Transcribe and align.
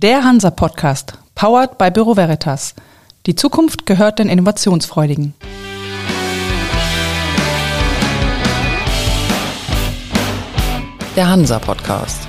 Der 0.00 0.22
Hansa 0.22 0.52
Podcast, 0.52 1.18
powered 1.34 1.76
by 1.76 1.90
Büro 1.90 2.16
Veritas. 2.16 2.76
Die 3.26 3.34
Zukunft 3.34 3.84
gehört 3.84 4.20
den 4.20 4.28
Innovationsfreudigen. 4.28 5.34
Der 11.16 11.28
Hansa 11.28 11.58
Podcast. 11.58 12.28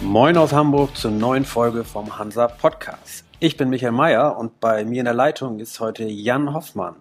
Moin 0.00 0.36
aus 0.36 0.52
Hamburg 0.52 0.96
zur 0.96 1.10
neuen 1.10 1.44
Folge 1.44 1.82
vom 1.82 2.16
Hansa 2.16 2.46
Podcast. 2.46 3.24
Ich 3.40 3.56
bin 3.56 3.70
Michael 3.70 3.90
Mayer 3.90 4.38
und 4.38 4.60
bei 4.60 4.84
mir 4.84 5.00
in 5.00 5.06
der 5.06 5.14
Leitung 5.14 5.58
ist 5.58 5.80
heute 5.80 6.04
Jan 6.04 6.54
Hoffmann, 6.54 6.94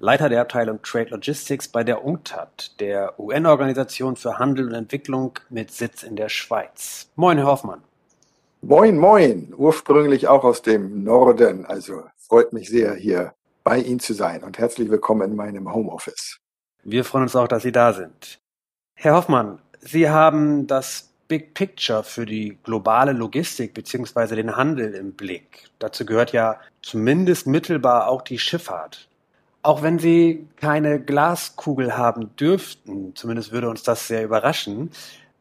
Leiter 0.00 0.28
der 0.28 0.42
Abteilung 0.42 0.80
Trade 0.82 1.10
Logistics 1.10 1.66
bei 1.66 1.82
der 1.82 2.04
UNCTAD, 2.04 2.78
der 2.78 3.18
UN-Organisation 3.18 4.14
für 4.14 4.38
Handel 4.38 4.68
und 4.68 4.74
Entwicklung 4.74 5.36
mit 5.50 5.72
Sitz 5.72 6.04
in 6.04 6.14
der 6.14 6.28
Schweiz. 6.28 7.10
Moin, 7.16 7.36
Herr 7.36 7.48
Hoffmann. 7.48 7.82
Moin, 8.62 8.96
moin. 8.96 9.52
Ursprünglich 9.56 10.28
auch 10.28 10.44
aus 10.44 10.62
dem 10.62 11.02
Norden. 11.02 11.66
Also 11.66 12.04
freut 12.16 12.52
mich 12.52 12.68
sehr, 12.68 12.94
hier 12.94 13.34
bei 13.64 13.80
Ihnen 13.80 13.98
zu 13.98 14.14
sein 14.14 14.44
und 14.44 14.56
herzlich 14.56 14.88
willkommen 14.88 15.32
in 15.32 15.36
meinem 15.36 15.74
Homeoffice. 15.74 16.38
Wir 16.84 17.04
freuen 17.04 17.24
uns 17.24 17.34
auch, 17.34 17.48
dass 17.48 17.64
Sie 17.64 17.72
da 17.72 17.92
sind. 17.92 18.38
Herr 18.94 19.16
Hoffmann, 19.16 19.58
Sie 19.80 20.08
haben 20.08 20.68
das 20.68 21.12
Big 21.26 21.54
Picture 21.54 22.04
für 22.04 22.24
die 22.24 22.56
globale 22.62 23.10
Logistik 23.10 23.74
beziehungsweise 23.74 24.36
den 24.36 24.54
Handel 24.54 24.94
im 24.94 25.14
Blick. 25.14 25.70
Dazu 25.80 26.06
gehört 26.06 26.32
ja 26.32 26.60
zumindest 26.82 27.48
mittelbar 27.48 28.06
auch 28.06 28.22
die 28.22 28.38
Schifffahrt. 28.38 29.07
Auch 29.68 29.82
wenn 29.82 29.98
Sie 29.98 30.48
keine 30.56 30.98
Glaskugel 30.98 31.94
haben 31.94 32.34
dürften, 32.36 33.14
zumindest 33.14 33.52
würde 33.52 33.68
uns 33.68 33.82
das 33.82 34.08
sehr 34.08 34.24
überraschen, 34.24 34.90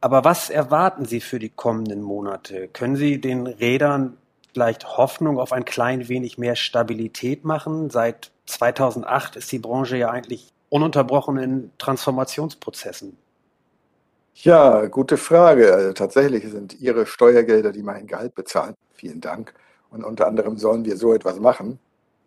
aber 0.01 0.25
was 0.25 0.49
erwarten 0.49 1.05
Sie 1.05 1.21
für 1.21 1.39
die 1.39 1.47
kommenden 1.47 2.01
Monate? 2.01 2.67
Können 2.67 2.97
Sie 2.97 3.21
den 3.21 3.47
Rädern 3.47 4.17
vielleicht 4.51 4.97
Hoffnung 4.97 5.39
auf 5.39 5.53
ein 5.53 5.63
klein 5.63 6.09
wenig 6.09 6.37
mehr 6.37 6.57
Stabilität 6.57 7.45
machen? 7.45 7.89
Seit 7.89 8.31
2008 8.47 9.37
ist 9.37 9.49
die 9.49 9.59
Branche 9.59 9.95
ja 9.95 10.09
eigentlich 10.09 10.51
ununterbrochen 10.67 11.37
in 11.37 11.71
Transformationsprozessen. 11.77 13.15
Ja, 14.35 14.87
gute 14.87 15.15
Frage. 15.15 15.73
Also 15.73 15.93
tatsächlich 15.93 16.43
sind 16.51 16.81
Ihre 16.81 17.05
Steuergelder, 17.05 17.71
die 17.71 17.81
mein 17.81 18.07
Gehalt 18.07 18.35
bezahlen. 18.35 18.75
Vielen 18.91 19.21
Dank. 19.21 19.53
Und 19.89 20.03
unter 20.03 20.27
anderem 20.27 20.57
sollen 20.57 20.83
wir 20.83 20.97
so 20.97 21.13
etwas 21.13 21.39
machen. 21.39 21.79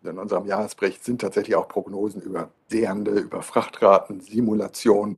In 0.03 0.17
unserem 0.17 0.47
Jahresbericht 0.47 1.03
sind 1.03 1.21
tatsächlich 1.21 1.55
auch 1.55 1.67
Prognosen 1.67 2.21
über 2.21 2.49
Seehandel, 2.69 3.19
über 3.19 3.43
Frachtraten, 3.43 4.19
Simulation. 4.19 5.17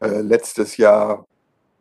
Äh, 0.00 0.20
letztes 0.20 0.76
Jahr 0.76 1.26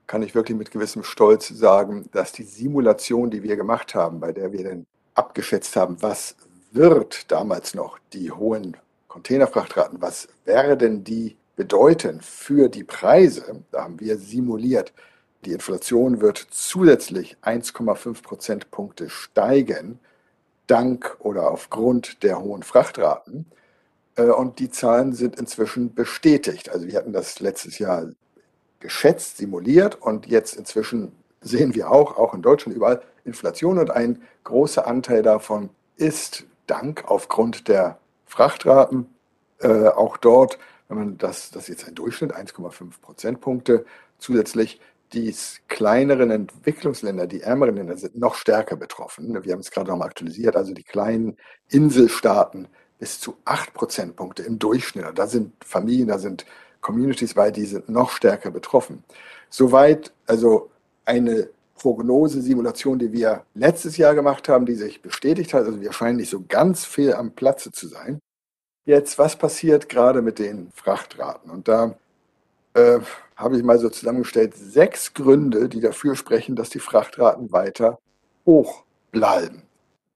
kann 0.08 0.23
ich 0.23 0.34
wirklich 0.34 0.58
mit 0.58 0.72
gewissem 0.72 1.04
Stolz 1.04 1.48
sagen, 1.50 2.09
dass 2.11 2.31
die 2.31 2.44
Simulation, 2.44 3.30
die 3.30 3.44
wir 3.44 3.56
gemacht 3.56 3.94
haben, 3.94 4.20
bei 4.20 4.31
der 4.31 4.52
wir 4.52 4.64
dann 4.64 4.86
abgeschätzt 5.14 5.76
haben, 5.76 6.02
was 6.02 6.36
wird 6.72 7.31
damals 7.31 7.76
noch 7.76 8.00
die 8.14 8.31
hohen 8.31 8.78
Containerfrachtraten, 9.08 10.02
was 10.02 10.28
werden 10.44 11.04
die 11.04 11.38
bedeuten 11.56 12.20
für 12.22 12.67
die 12.67 12.84
Preise, 12.84 13.64
da 13.72 13.84
haben 13.84 14.00
wir 14.00 14.17
simuliert, 14.17 14.92
die 15.45 15.52
Inflation 15.52 16.20
wird 16.20 16.48
zusätzlich 16.50 17.38
1,5 17.44 18.23
Prozentpunkte 18.23 19.09
steigen, 19.09 20.00
dank 20.67 21.17
oder 21.19 21.52
aufgrund 21.52 22.23
der 22.23 22.39
hohen 22.39 22.64
Frachtraten. 22.64 23.45
Äh, 24.16 24.23
und 24.23 24.59
die 24.59 24.70
Zahlen 24.70 25.14
sind 25.14 25.39
inzwischen 25.39 25.94
bestätigt. 25.94 26.70
Also 26.70 26.88
wir 26.88 26.97
hatten 26.97 27.14
das 27.14 27.39
letztes 27.39 27.80
Jahr 27.80 28.08
geschätzt, 28.80 29.38
simuliert 29.38 30.02
und 30.02 30.28
jetzt 30.28 30.55
inzwischen 30.55 31.14
sehen 31.42 31.73
wir 31.73 31.92
auch, 31.92 32.17
auch 32.17 32.33
in 32.33 32.42
Deutschland 32.42 32.75
überall, 32.75 33.02
Inflation 33.25 33.80
und 33.80 33.92
ein 33.92 34.22
großer 34.44 34.86
Anteil 34.86 35.23
davon 35.23 35.70
ist 35.95 36.45
dank 36.67 37.05
aufgrund 37.08 37.67
der 37.67 37.98
Frachtraten 38.26 39.08
äh, 39.60 39.87
auch 39.87 40.17
dort 40.17 40.58
wenn 40.93 40.98
man 40.98 41.17
das, 41.17 41.52
das 41.52 41.64
ist 41.64 41.70
jetzt 41.70 41.87
ein 41.87 41.95
Durchschnitt, 41.95 42.36
1,5 42.36 43.02
Prozentpunkte, 43.02 43.86
zusätzlich 44.20 44.80
die 45.13 45.33
kleineren 45.67 46.31
Entwicklungsländer, 46.31 47.27
die 47.27 47.41
ärmeren 47.41 47.75
Länder 47.75 47.97
sind 47.97 48.17
noch 48.17 48.35
stärker 48.35 48.75
betroffen. 48.75 49.43
Wir 49.43 49.53
haben 49.53 49.59
es 49.59 49.71
gerade 49.71 49.89
nochmal 49.89 50.07
aktualisiert, 50.07 50.55
also 50.55 50.73
die 50.73 50.83
kleinen 50.83 51.37
Inselstaaten 51.69 52.67
bis 52.99 53.19
zu 53.19 53.37
8 53.45 53.73
Prozentpunkte 53.73 54.43
im 54.43 54.59
Durchschnitt. 54.59 55.05
Da 55.15 55.27
sind 55.27 55.53
Familien, 55.63 56.07
da 56.07 56.17
sind 56.17 56.45
Communities 56.81 57.33
bei, 57.33 57.51
die 57.51 57.65
sind 57.65 57.89
noch 57.89 58.11
stärker 58.11 58.51
betroffen. 58.51 59.03
Soweit 59.49 60.13
also 60.25 60.69
eine 61.05 61.49
Prognose, 61.75 62.41
Simulation, 62.41 62.99
die 62.99 63.11
wir 63.11 63.45
letztes 63.55 63.97
Jahr 63.97 64.15
gemacht 64.15 64.47
haben, 64.47 64.65
die 64.65 64.75
sich 64.75 65.01
bestätigt 65.01 65.53
hat. 65.53 65.65
Also 65.65 65.81
wir 65.81 65.91
scheinen 65.91 66.17
nicht 66.17 66.30
so 66.30 66.43
ganz 66.47 66.85
viel 66.85 67.13
am 67.13 67.31
Platze 67.31 67.71
zu 67.71 67.87
sein. 67.87 68.19
Jetzt, 68.85 69.17
was 69.17 69.37
passiert 69.37 69.89
gerade 69.89 70.21
mit 70.21 70.39
den 70.39 70.71
Frachtraten? 70.73 71.49
Und 71.49 71.67
da 71.67 71.95
äh, 72.73 73.00
habe 73.36 73.58
ich 73.58 73.64
mal 73.64 73.80
so 73.80 73.89
zusammengestellt, 73.89 74.56
sechs 74.56 75.14
Gründe, 75.14 75.70
die 75.70 75.82
dafür 75.82 76.16
sprechen, 76.16 76.56
dass 76.56 76.70
die 76.70 76.80
Frachtraten 76.80 77.52
weiter 77.52 78.00
hoch 78.45 78.84
bleiben. 79.11 79.64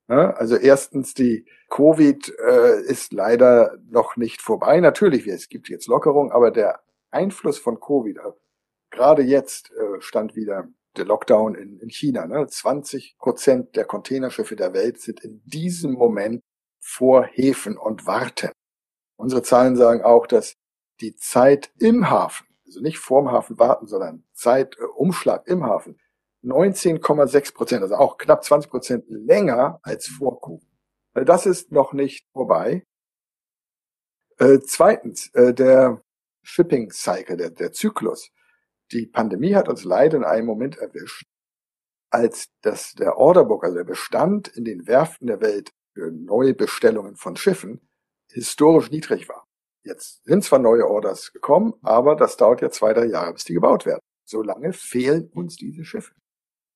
Ja, 0.09 0.31
also 0.31 0.55
erstens, 0.55 1.13
die 1.13 1.45
Covid 1.69 2.33
äh, 2.39 2.81
ist 2.81 3.11
leider 3.11 3.77
noch 3.89 4.15
nicht 4.15 4.41
vorbei. 4.41 4.79
Natürlich, 4.79 5.27
es 5.27 5.49
gibt 5.49 5.67
jetzt 5.67 5.87
Lockerung, 5.87 6.31
aber 6.31 6.51
der 6.51 6.79
Einfluss 7.11 7.59
von 7.59 7.79
Covid, 7.79 8.17
äh, 8.17 8.31
gerade 8.89 9.21
jetzt 9.23 9.71
äh, 9.71 9.99
stand 10.01 10.35
wieder 10.35 10.69
der 10.95 11.05
Lockdown 11.05 11.55
in, 11.55 11.79
in 11.79 11.89
China. 11.89 12.25
Ne? 12.25 12.47
20 12.47 13.17
Prozent 13.19 13.75
der 13.75 13.85
Containerschiffe 13.85 14.55
der 14.55 14.73
Welt 14.73 15.01
sind 15.01 15.19
in 15.23 15.41
diesem 15.45 15.93
Moment 15.93 16.41
vor 16.79 17.25
Häfen 17.25 17.77
und 17.77 18.05
warten. 18.05 18.51
Unsere 19.17 19.43
Zahlen 19.43 19.75
sagen 19.75 20.03
auch, 20.03 20.25
dass 20.25 20.53
die 21.01 21.15
Zeit 21.15 21.69
im 21.79 22.09
Hafen, 22.09 22.46
also 22.67 22.81
nicht 22.81 22.99
vorm 22.99 23.31
Hafen 23.31 23.57
warten, 23.57 23.87
sondern 23.87 24.23
Zeit, 24.33 24.77
äh, 24.77 25.41
im 25.45 25.63
Hafen, 25.65 25.99
19,6 26.43 27.53
Prozent, 27.53 27.81
also 27.81 27.95
auch 27.95 28.17
knapp 28.17 28.43
20 28.43 28.69
Prozent 28.69 29.05
länger 29.07 29.79
als 29.83 30.07
vor 30.07 30.39
Covid. 30.41 30.67
Äh, 31.15 31.25
das 31.25 31.45
ist 31.45 31.71
noch 31.71 31.93
nicht 31.93 32.27
vorbei. 32.31 32.85
Äh, 34.37 34.59
zweitens, 34.59 35.33
äh, 35.33 35.53
der 35.53 36.01
Shipping 36.43 36.91
Cycle, 36.91 37.37
der, 37.37 37.49
der 37.49 37.71
Zyklus. 37.71 38.31
Die 38.91 39.07
Pandemie 39.07 39.55
hat 39.55 39.67
uns 39.67 39.83
leider 39.83 40.17
in 40.17 40.23
einem 40.23 40.45
Moment 40.45 40.77
erwischt, 40.77 41.25
als 42.09 42.49
das, 42.61 42.93
der 42.93 43.17
Orderbook, 43.17 43.65
also 43.65 43.77
der 43.77 43.83
Bestand 43.83 44.47
in 44.47 44.63
den 44.63 44.87
Werften 44.87 45.27
der 45.27 45.41
Welt 45.41 45.73
für 45.93 46.11
Neubestellungen 46.11 47.15
von 47.15 47.35
Schiffen 47.35 47.81
historisch 48.31 48.91
niedrig 48.91 49.27
war. 49.27 49.46
Jetzt 49.87 50.25
sind 50.25 50.43
zwar 50.43 50.59
neue 50.59 50.85
Orders 50.85 51.31
gekommen, 51.31 51.73
aber 51.81 52.17
das 52.17 52.35
dauert 52.35 52.61
ja 52.61 52.69
zwei, 52.69 52.93
drei 52.93 53.05
Jahre, 53.05 53.31
bis 53.31 53.45
die 53.45 53.53
gebaut 53.53 53.85
werden. 53.85 54.01
Solange 54.25 54.73
fehlen 54.73 55.29
uns 55.33 55.55
diese 55.55 55.85
Schiffe. 55.85 56.13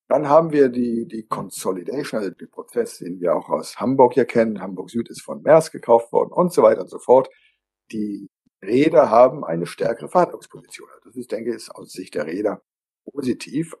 Dann 0.08 0.30
haben 0.30 0.50
wir 0.50 0.70
die, 0.70 1.06
die 1.06 1.26
Consolidation, 1.26 2.20
also 2.20 2.30
den 2.30 2.50
Prozess, 2.50 2.98
den 2.98 3.20
wir 3.20 3.34
auch 3.34 3.50
aus 3.50 3.78
Hamburg 3.78 4.14
hier 4.14 4.24
kennen. 4.24 4.62
Hamburg 4.62 4.88
Süd 4.88 5.10
ist 5.10 5.20
von 5.20 5.42
Maersk 5.42 5.72
gekauft 5.72 6.10
worden 6.10 6.32
und 6.32 6.54
so 6.54 6.62
weiter 6.62 6.80
und 6.80 6.88
so 6.88 6.98
fort. 6.98 7.28
Die 7.90 8.30
Räder 8.64 9.10
haben 9.10 9.44
eine 9.44 9.66
stärkere 9.66 10.08
Verhandlungsposition. 10.08 10.88
Das 11.04 11.14
ist, 11.14 11.32
denke 11.32 11.54
ich, 11.54 11.70
aus 11.70 11.92
Sicht 11.92 12.14
der 12.14 12.26
Räder 12.26 12.62
positiv. 13.04 13.76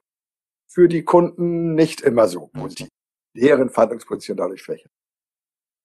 Für 0.68 0.88
die 0.88 1.04
Kunden 1.04 1.74
nicht 1.74 2.02
immer 2.02 2.28
so 2.28 2.48
positiv. 2.48 2.88
Deren 3.34 3.70
Verhandlungsposition 3.70 4.36
dadurch 4.36 4.60
schwächer. 4.60 4.90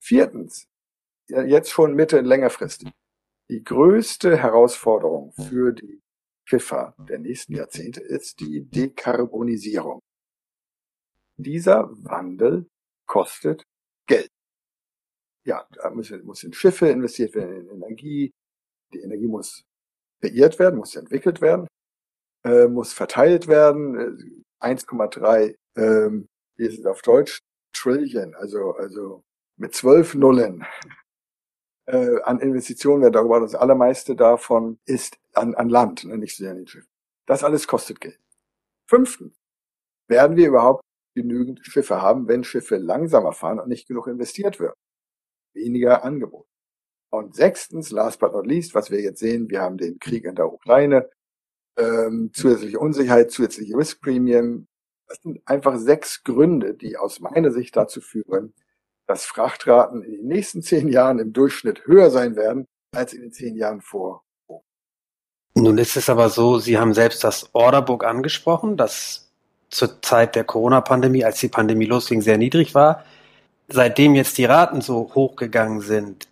Viertens, 0.02 0.68
jetzt 1.28 1.72
schon 1.72 1.94
mittel- 1.94 2.19
und 2.19 2.25
längerfristig. 2.25 2.91
Die 3.50 3.63
größte 3.63 4.38
Herausforderung 4.38 5.31
für 5.31 5.72
die 5.72 6.02
Schifffahrt 6.44 6.96
der 7.09 7.19
nächsten 7.19 7.56
Jahrzehnte 7.56 8.02
ist 8.02 8.40
die 8.41 8.66
Dekarbonisierung. 8.66 10.01
Dieser 11.38 11.89
Wandel 12.04 12.69
kostet 13.06 13.63
Geld. 14.06 14.30
Ja, 15.45 15.66
da 15.72 15.89
müssen, 15.92 16.25
muss 16.25 16.44
in 16.44 16.51
Schiffe 16.51 16.89
investiert 16.89 17.36
werden, 17.36 17.69
in 17.69 17.69
Energie. 17.69 18.33
Die 18.94 19.00
Energie 19.00 19.27
muss 19.27 19.63
beirrt 20.19 20.60
werden, 20.60 20.80
muss 20.80 20.95
entwickelt 20.95 21.39
werden, 21.39 21.68
äh, 22.44 22.68
muss 22.68 22.92
verteilt 22.92 23.48
werden. 23.48 24.44
1,3, 24.60 25.56
ähm, 25.77 26.27
wie 26.57 26.66
ist 26.66 26.80
es 26.80 26.86
auf 26.86 27.01
Deutsch? 27.01 27.39
Trillion, 27.74 28.33
also, 28.36 28.72
also 28.72 29.24
mit 29.57 29.74
zwölf 29.74 30.16
Nullen 30.16 30.66
äh, 31.88 32.22
an 32.24 32.39
Investitionen 32.39 33.01
werden 33.01 33.13
darüber, 33.13 33.39
das 33.39 33.56
allermeiste 33.56 34.16
davon 34.16 34.80
ist 34.86 35.18
an, 35.34 35.56
an 35.56 35.69
Land, 35.69 36.06
ne, 36.06 36.18
nicht 36.18 36.36
sehr 36.38 36.51
an 36.51 36.57
den 36.57 36.68
Schiffen. 36.68 36.89
Das 37.25 37.44
alles 37.44 37.68
kostet 37.68 38.00
Geld. 38.01 38.19
Fünftens, 38.89 39.36
werden 40.07 40.38
wir 40.38 40.48
überhaupt 40.48 40.84
genügend 41.16 41.66
Schiffe 41.66 42.01
haben, 42.01 42.28
wenn 42.28 42.44
Schiffe 42.44 42.78
langsamer 42.78 43.34
fahren 43.34 43.60
und 43.60 43.69
nicht 43.69 43.88
genug 43.88 44.07
investiert 44.07 44.60
wird? 44.60 44.75
Weniger 45.54 46.04
Angebot. 46.04 46.45
Und 47.10 47.36
sechstens, 47.36 47.92
last 47.92 48.19
but 48.19 48.34
not 48.34 48.45
least, 48.48 48.75
was 48.75 48.92
wir 48.92 49.01
jetzt 49.01 49.19
sehen, 49.19 49.50
wir 49.50 49.62
haben 49.62 49.78
den 49.78 50.00
Krieg 50.00 50.25
in 50.25 50.36
der 50.36 50.51
Ukraine. 50.51 51.10
ähm, 51.78 52.31
zusätzliche 52.34 52.80
Unsicherheit, 52.80 53.31
zusätzliche 53.31 53.75
Risk 53.78 54.01
Premium. 54.01 54.68
Das 55.07 55.19
sind 55.22 55.42
einfach 55.45 55.78
sechs 55.78 56.24
Gründe, 56.24 56.74
die 56.75 56.98
aus 56.98 57.19
meiner 57.19 57.51
Sicht 57.51 57.75
dazu 57.75 58.01
führen, 58.01 58.54
dass 59.07 59.25
Frachtraten 59.25 60.04
in 60.04 60.12
den 60.12 60.27
nächsten 60.27 60.62
zehn 60.62 60.89
Jahren 60.89 61.19
im 61.19 61.33
Durchschnitt 61.33 61.86
höher 61.86 62.12
sein 62.12 62.36
werden 62.36 62.65
als 62.94 63.13
in 63.13 63.21
den 63.21 63.31
zehn 63.31 63.56
Jahren 63.56 63.81
vor. 63.81 64.24
Nun 65.56 65.77
ist 65.77 65.98
es 65.98 66.09
aber 66.09 66.30
so, 66.30 66.59
Sie 66.59 66.77
haben 66.77 66.94
selbst 66.94 67.24
das 67.24 67.50
Orderbook 67.54 68.04
angesprochen, 68.04 68.77
das 68.77 69.31
zur 69.69 70.01
Zeit 70.01 70.36
der 70.36 70.44
Corona-Pandemie, 70.44 71.25
als 71.25 71.39
die 71.39 71.48
Pandemie 71.48 71.86
losging, 71.86 72.21
sehr 72.21 72.38
niedrig 72.38 72.75
war. 72.75 73.04
Seitdem 73.68 74.15
jetzt 74.15 74.38
die 74.38 74.45
Raten 74.45 74.81
so 74.81 75.12
hochgegangen 75.13 75.81
sind, 75.81 76.27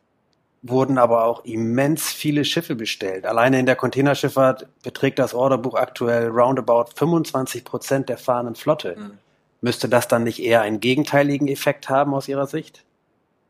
wurden 0.62 0.98
aber 0.98 1.26
auch 1.26 1.44
immens 1.46 2.12
viele 2.12 2.46
Schiffe 2.46 2.76
bestellt. 2.76 3.26
Alleine 3.26 3.60
in 3.60 3.66
der 3.66 3.76
Containerschifffahrt 3.76 4.68
beträgt 4.84 5.20
das 5.20 5.34
Orderbuch 5.34 5.76
aktuell 5.76 6.30
roundabout 6.30 6.86
25 6.96 7.64
Prozent 7.64 8.10
der 8.10 8.18
fahrenden 8.18 8.56
Flotte. 8.56 8.96
Mhm. 8.98 9.18
Müsste 9.66 9.90
das 9.90 10.08
dann 10.08 10.24
nicht 10.24 10.44
eher 10.44 10.62
einen 10.62 10.80
gegenteiligen 10.80 11.48
Effekt 11.48 11.90
haben 11.90 12.14
aus 12.14 12.28
Ihrer 12.28 12.46
Sicht? 12.46 12.86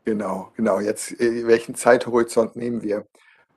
Genau, 0.06 0.50
genau. 0.56 0.80
Jetzt, 0.80 1.20
äh, 1.20 1.46
welchen 1.46 1.74
Zeithorizont 1.74 2.56
nehmen 2.56 2.80
wir? 2.80 3.04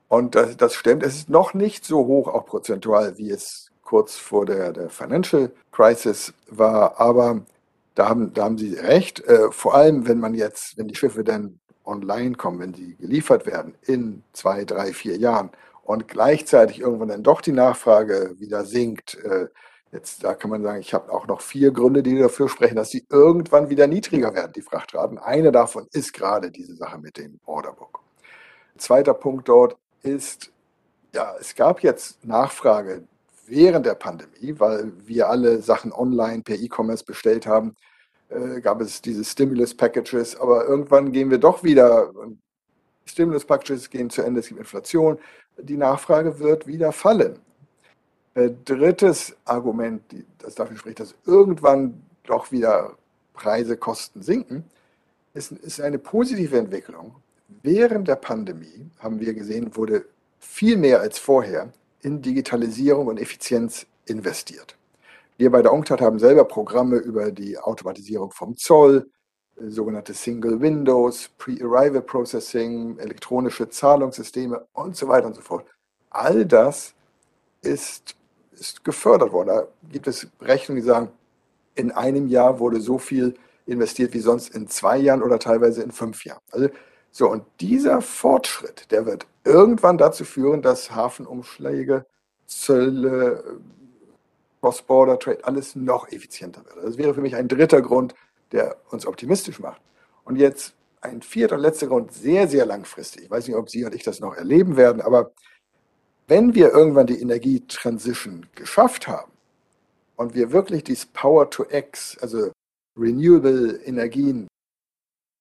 Und 0.10 0.36
das, 0.36 0.58
das 0.58 0.76
stimmt. 0.76 1.04
Es 1.04 1.16
ist 1.16 1.30
noch 1.30 1.54
nicht 1.54 1.86
so 1.86 2.06
hoch, 2.06 2.28
auch 2.28 2.46
prozentual, 2.46 3.18
wie 3.18 3.32
es 3.32 3.72
kurz 3.82 4.18
vor 4.18 4.46
der, 4.46 4.74
der 4.74 4.90
Financial 4.90 5.54
Crisis 5.72 6.34
war. 6.50 7.00
Aber 7.00 7.46
da 7.96 8.10
haben, 8.10 8.34
da 8.34 8.44
haben 8.44 8.58
Sie 8.58 8.74
recht. 8.74 9.22
Äh, 9.22 9.54
vor 9.54 9.76
allem, 9.76 10.06
wenn 10.10 10.20
man 10.20 10.34
jetzt, 10.34 10.78
wenn 10.78 10.90
die 10.90 10.96
Schiffe 10.96 11.24
dann 11.24 11.62
online 11.86 12.36
kommen, 12.36 12.60
wenn 12.60 12.74
sie 12.74 12.98
geliefert 12.98 13.46
werden 13.46 13.74
in 13.86 14.22
zwei, 14.34 14.66
drei, 14.66 14.92
vier 14.92 15.16
Jahren 15.16 15.50
und 15.84 16.10
gleichzeitig 16.10 16.82
irgendwann 16.82 17.08
dann 17.08 17.24
doch 17.24 17.40
die 17.40 17.54
Nachfrage 17.54 18.36
wieder 18.38 18.66
sinkt. 18.66 19.16
Äh, 19.24 19.48
jetzt, 19.91 20.24
da 20.24 20.33
kann 20.33 20.51
man 20.51 20.63
sagen, 20.63 20.80
ich 20.80 20.94
habe 20.94 21.12
auch 21.12 21.27
noch 21.27 21.41
vier 21.41 21.71
Gründe, 21.71 22.03
die 22.03 22.18
dafür 22.18 22.50
sprechen, 22.50 22.75
dass 22.75 22.91
sie 22.91 23.06
irgendwann 23.09 23.69
wieder 23.69 23.88
niedriger 23.88 24.33
werden, 24.33 24.53
die 24.53 24.62
Frachtraten. 24.62 25.18
Eine 25.18 25.51
davon 25.51 25.88
ist 25.91 26.13
gerade 26.13 26.51
diese 26.51 26.75
Sache 26.75 26.97
mit 27.00 27.18
dem 27.18 27.39
Orderbook. 27.45 28.01
Zweiter 28.77 29.13
Punkt 29.13 29.50
dort, 29.50 29.77
ist, 30.03 30.51
ja, 31.13 31.36
es 31.39 31.56
gab 31.56 31.83
jetzt 31.83 32.25
Nachfrage 32.25 33.03
während 33.47 33.86
der 33.86 33.95
Pandemie, 33.95 34.56
weil 34.57 34.91
wir 35.06 35.30
alle 35.30 35.62
Sachen 35.62 35.91
online 35.91 36.44
per 36.44 36.56
E-Commerce 36.56 37.03
bestellt 37.03 37.47
haben, 37.47 37.75
äh, 38.30 38.62
gab 38.62 38.80
es 38.81 39.01
diese 39.01 39.24
Stimulus-Packages, 39.24 40.39
aber 40.39 40.65
irgendwann 40.65 41.12
gehen 41.12 41.30
wir 41.31 41.39
doch 41.39 41.63
wieder, 41.63 42.12
Stimulus-Packages 43.06 43.89
gehen 43.89 44.09
zu 44.09 44.21
Ende, 44.21 44.39
es 44.39 44.47
gibt 44.47 44.59
Inflation, 44.59 45.18
die 45.57 45.77
Nachfrage 45.77 46.39
wird 46.39 46.68
wieder 46.68 46.91
fallen. 46.91 47.39
Äh, 48.36 48.52
drittes 48.66 49.36
Argument, 49.46 50.02
das 50.38 50.56
dafür 50.56 50.78
spricht, 50.78 51.00
dass 51.00 51.16
irgendwann 51.26 52.02
doch 52.24 52.52
wieder 52.52 52.96
Preise, 53.34 53.78
Kosten 53.78 54.22
sinken, 54.22 54.64
ist, 55.34 55.52
ist 55.52 55.81
eine 55.81 56.00
positive 56.00 56.58
Entwicklung 56.58 57.16
während 57.64 58.08
der 58.08 58.16
Pandemie, 58.16 58.90
haben 59.00 59.20
wir 59.20 59.34
gesehen, 59.34 59.76
wurde 59.76 60.06
viel 60.40 60.78
mehr 60.78 61.02
als 61.02 61.18
vorher 61.20 61.72
in 62.02 62.22
Digitalisierung 62.22 63.08
und 63.08 63.20
Effizienz 63.20 63.86
investiert. 64.06 64.75
Wir 65.38 65.52
bei 65.52 65.62
der 65.62 65.74
UNCTAD 65.74 66.02
haben 66.02 66.20
selber 66.20 66.46
Programme 66.46 66.98
über 66.98 67.32
die 67.32 67.58
Automatisierung 67.58 68.32
vom 68.32 68.56
Zoll, 68.58 69.10
äh, 69.58 69.70
sogenannte 69.70 70.14
Single 70.14 70.60
Windows, 70.60 71.30
Pre-Arrival 71.38 72.02
Processing, 72.02 72.98
elektronische 73.00 73.70
Zahlungssysteme 73.70 74.66
und 74.74 74.96
so 74.96 75.08
weiter 75.08 75.28
und 75.28 75.36
so 75.36 75.42
fort. 75.42 75.66
All 76.10 76.46
das 76.46 76.94
ist, 77.62 78.16
ist 78.60 78.84
gefördert 78.84 79.32
worden. 79.32 79.48
Da 79.48 79.68
gibt 79.92 80.08
es 80.08 80.28
Rechnungen, 80.42 80.82
die 80.82 80.88
sagen, 80.88 81.10
in 81.76 81.92
einem 81.92 82.28
Jahr 82.28 82.60
wurde 82.60 82.82
so 82.82 82.98
viel 82.98 83.36
investiert 83.66 84.14
wie 84.14 84.20
sonst 84.20 84.54
in 84.54 84.68
zwei 84.68 84.98
Jahren 84.98 85.24
oder 85.24 85.40
teilweise 85.40 85.84
in 85.84 85.92
fünf 85.92 86.26
Jahren. 86.26 86.42
Also 86.52 86.70
so, 87.12 87.30
und 87.30 87.44
dieser 87.60 88.02
Fortschritt, 88.02 88.92
der 88.92 89.06
wird 89.06 89.26
irgendwann 89.44 89.98
dazu 89.98 90.26
führen, 90.26 90.62
dass 90.62 90.92
Hafenumschläge, 90.92 92.06
Zölle, 92.46 93.60
Cross-Border-Trade, 94.62 95.44
alles 95.44 95.76
noch 95.76 96.12
effizienter 96.12 96.64
wird. 96.66 96.86
Das 96.86 96.98
wäre 96.98 97.14
für 97.14 97.22
mich 97.22 97.36
ein 97.36 97.48
dritter 97.48 97.82
Grund, 97.82 98.14
der 98.52 98.78
uns 98.92 99.06
optimistisch 99.06 99.60
macht. 99.60 99.82
Und 100.24 100.36
jetzt 100.36 100.74
ein 101.02 101.22
vierter 101.22 101.56
und 101.56 101.62
letzter 101.62 101.88
Grund, 101.88 102.12
sehr, 102.12 102.48
sehr 102.48 102.66
langfristig. 102.66 103.24
Ich 103.24 103.32
weiß 103.32 103.48
nicht, 103.48 103.56
ob 103.56 103.70
Sie 103.70 103.86
und 103.86 103.96
ich 103.96 104.04
das 104.04 104.20
noch 104.20 104.36
erleben 104.36 104.76
werden, 104.76 105.02
aber 105.02 105.32
wenn 106.30 106.54
wir 106.54 106.72
irgendwann 106.72 107.08
die 107.08 107.20
Energietransition 107.20 108.46
geschafft 108.54 109.08
haben 109.08 109.31
und 110.16 110.36
wir 110.36 110.52
wirklich 110.52 110.84
dieses 110.84 111.08
Power 111.08 111.50
to 111.50 111.66
X, 111.70 112.18
also 112.20 112.52
Renewable 112.98 113.78
Energien 113.84 114.48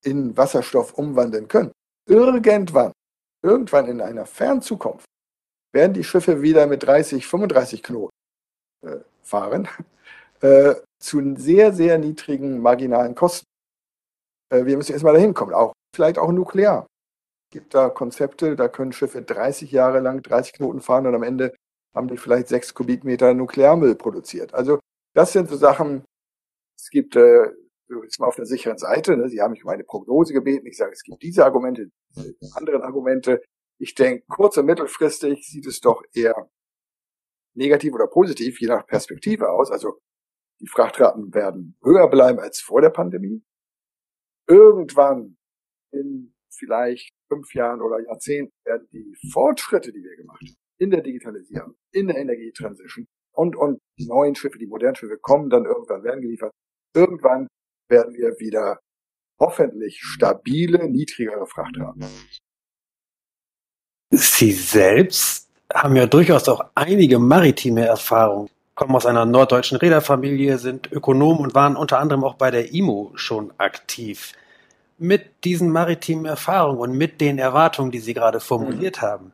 in 0.04 0.36
Wasserstoff 0.36 0.94
umwandeln 0.94 1.46
können. 1.48 1.72
Irgendwann, 2.08 2.92
irgendwann 3.42 3.86
in 3.86 4.00
einer 4.00 4.24
Fernzukunft 4.24 5.04
werden 5.74 5.92
die 5.92 6.04
Schiffe 6.04 6.40
wieder 6.40 6.66
mit 6.66 6.82
30, 6.84 7.26
35 7.26 7.82
Knoten 7.82 8.16
äh, 8.86 8.96
fahren, 9.22 9.68
äh, 10.40 10.74
zu 10.98 11.36
sehr, 11.36 11.72
sehr 11.72 11.98
niedrigen 11.98 12.60
marginalen 12.60 13.14
Kosten. 13.14 13.44
Äh, 14.50 14.64
wir 14.64 14.76
müssen 14.76 14.92
erstmal 14.92 15.14
dahin 15.14 15.34
kommen, 15.34 15.52
auch 15.52 15.72
vielleicht 15.94 16.18
auch 16.18 16.32
nuklear. 16.32 16.86
Gibt 17.50 17.74
da 17.74 17.88
Konzepte, 17.88 18.56
da 18.56 18.68
können 18.68 18.92
Schiffe 18.92 19.22
30 19.22 19.72
Jahre 19.72 20.00
lang 20.00 20.22
30 20.22 20.54
Knoten 20.54 20.80
fahren 20.80 21.06
und 21.06 21.14
am 21.14 21.22
Ende 21.22 21.54
haben 21.94 22.08
die 22.08 22.18
vielleicht 22.18 22.48
6 22.48 22.74
Kubikmeter 22.74 23.32
Nuklearmüll 23.34 23.94
produziert. 23.94 24.52
Also 24.54 24.78
das 25.14 25.32
sind 25.32 25.48
so 25.48 25.56
Sachen, 25.56 26.04
es 26.76 26.90
gibt 26.90 27.16
äh, 27.16 27.50
jetzt 28.02 28.20
mal 28.20 28.26
auf 28.26 28.36
der 28.36 28.46
sicheren 28.46 28.78
Seite. 28.78 29.16
Ne? 29.16 29.28
Sie 29.28 29.40
haben 29.40 29.52
mich 29.52 29.64
um 29.64 29.70
eine 29.70 29.84
Prognose 29.84 30.32
gebeten. 30.32 30.66
Ich 30.66 30.76
sage, 30.76 30.92
es 30.92 31.02
gibt 31.02 31.22
diese 31.22 31.44
Argumente, 31.44 31.90
diese 32.14 32.34
anderen 32.54 32.82
Argumente. 32.82 33.42
Ich 33.80 33.94
denke, 33.94 34.24
kurz- 34.28 34.58
und 34.58 34.66
mittelfristig 34.66 35.46
sieht 35.46 35.66
es 35.66 35.80
doch 35.80 36.02
eher 36.12 36.50
negativ 37.54 37.94
oder 37.94 38.06
positiv, 38.06 38.60
je 38.60 38.68
nach 38.68 38.86
Perspektive 38.86 39.50
aus. 39.50 39.70
Also 39.70 39.98
die 40.60 40.66
Frachtraten 40.66 41.32
werden 41.34 41.76
höher 41.82 42.08
bleiben 42.08 42.38
als 42.38 42.60
vor 42.60 42.80
der 42.80 42.90
Pandemie. 42.90 43.42
Irgendwann 44.46 45.36
in 45.92 46.34
vielleicht 46.58 47.10
fünf 47.28 47.54
Jahren 47.54 47.80
oder 47.80 48.00
Jahrzehnten 48.04 48.52
werden 48.64 48.88
die 48.92 49.14
Fortschritte, 49.32 49.92
die 49.92 50.02
wir 50.02 50.16
gemacht 50.16 50.40
haben, 50.42 50.56
in 50.78 50.90
der 50.90 51.02
Digitalisierung, 51.02 51.74
in 51.92 52.08
der 52.08 52.16
Energietransition 52.16 53.06
und, 53.32 53.56
und 53.56 53.80
die 53.98 54.06
neuen 54.06 54.34
Schiffe, 54.34 54.58
die 54.58 54.66
modernen 54.66 54.96
Schiffe 54.96 55.18
kommen 55.18 55.48
dann 55.50 55.64
irgendwann, 55.64 56.02
werden 56.02 56.20
geliefert. 56.20 56.52
Irgendwann 56.94 57.46
werden 57.88 58.14
wir 58.14 58.38
wieder 58.38 58.80
hoffentlich 59.38 60.00
stabile, 60.00 60.88
niedrigere 60.88 61.46
Frachtraten. 61.46 62.04
Sie 64.10 64.52
selbst 64.52 65.50
haben 65.72 65.96
ja 65.96 66.06
durchaus 66.06 66.48
auch 66.48 66.64
einige 66.74 67.18
maritime 67.18 67.86
Erfahrungen, 67.86 68.48
kommen 68.74 68.94
aus 68.96 69.06
einer 69.06 69.26
norddeutschen 69.26 69.78
Reederfamilie, 69.78 70.58
sind 70.58 70.90
Ökonom 70.90 71.38
und 71.38 71.54
waren 71.54 71.76
unter 71.76 71.98
anderem 71.98 72.24
auch 72.24 72.34
bei 72.34 72.50
der 72.50 72.72
IMO 72.72 73.12
schon 73.14 73.52
aktiv. 73.58 74.32
Mit 74.98 75.44
diesen 75.44 75.70
maritimen 75.70 76.26
Erfahrungen 76.26 76.80
und 76.80 76.92
mit 76.92 77.20
den 77.20 77.38
Erwartungen, 77.38 77.90
die 77.90 78.00
Sie 78.00 78.14
gerade 78.14 78.40
formuliert 78.40 78.98
mhm. 78.98 79.06
haben, 79.06 79.32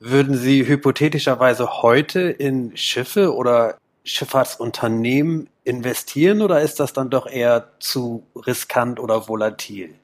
würden 0.00 0.36
Sie 0.36 0.66
hypothetischerweise 0.66 1.82
heute 1.82 2.22
in 2.22 2.76
Schiffe 2.76 3.34
oder 3.34 3.78
Schifffahrtsunternehmen 4.04 5.48
investieren 5.64 6.42
oder 6.42 6.60
ist 6.60 6.80
das 6.80 6.92
dann 6.92 7.10
doch 7.10 7.26
eher 7.26 7.68
zu 7.78 8.24
riskant 8.34 8.98
oder 8.98 9.28
volatil? 9.28 9.94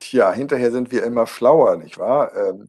Tja, 0.00 0.32
hinterher 0.32 0.70
sind 0.70 0.90
wir 0.92 1.04
immer 1.04 1.26
schlauer, 1.26 1.76
nicht 1.76 1.98
wahr? 1.98 2.34
Ähm, 2.34 2.68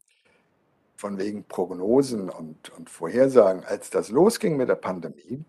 von 0.96 1.16
wegen 1.16 1.44
Prognosen 1.44 2.28
und, 2.28 2.70
und 2.76 2.90
Vorhersagen. 2.90 3.64
Als 3.64 3.88
das 3.88 4.10
losging 4.10 4.56
mit 4.56 4.68
der 4.68 4.74
Pandemie, 4.74 5.44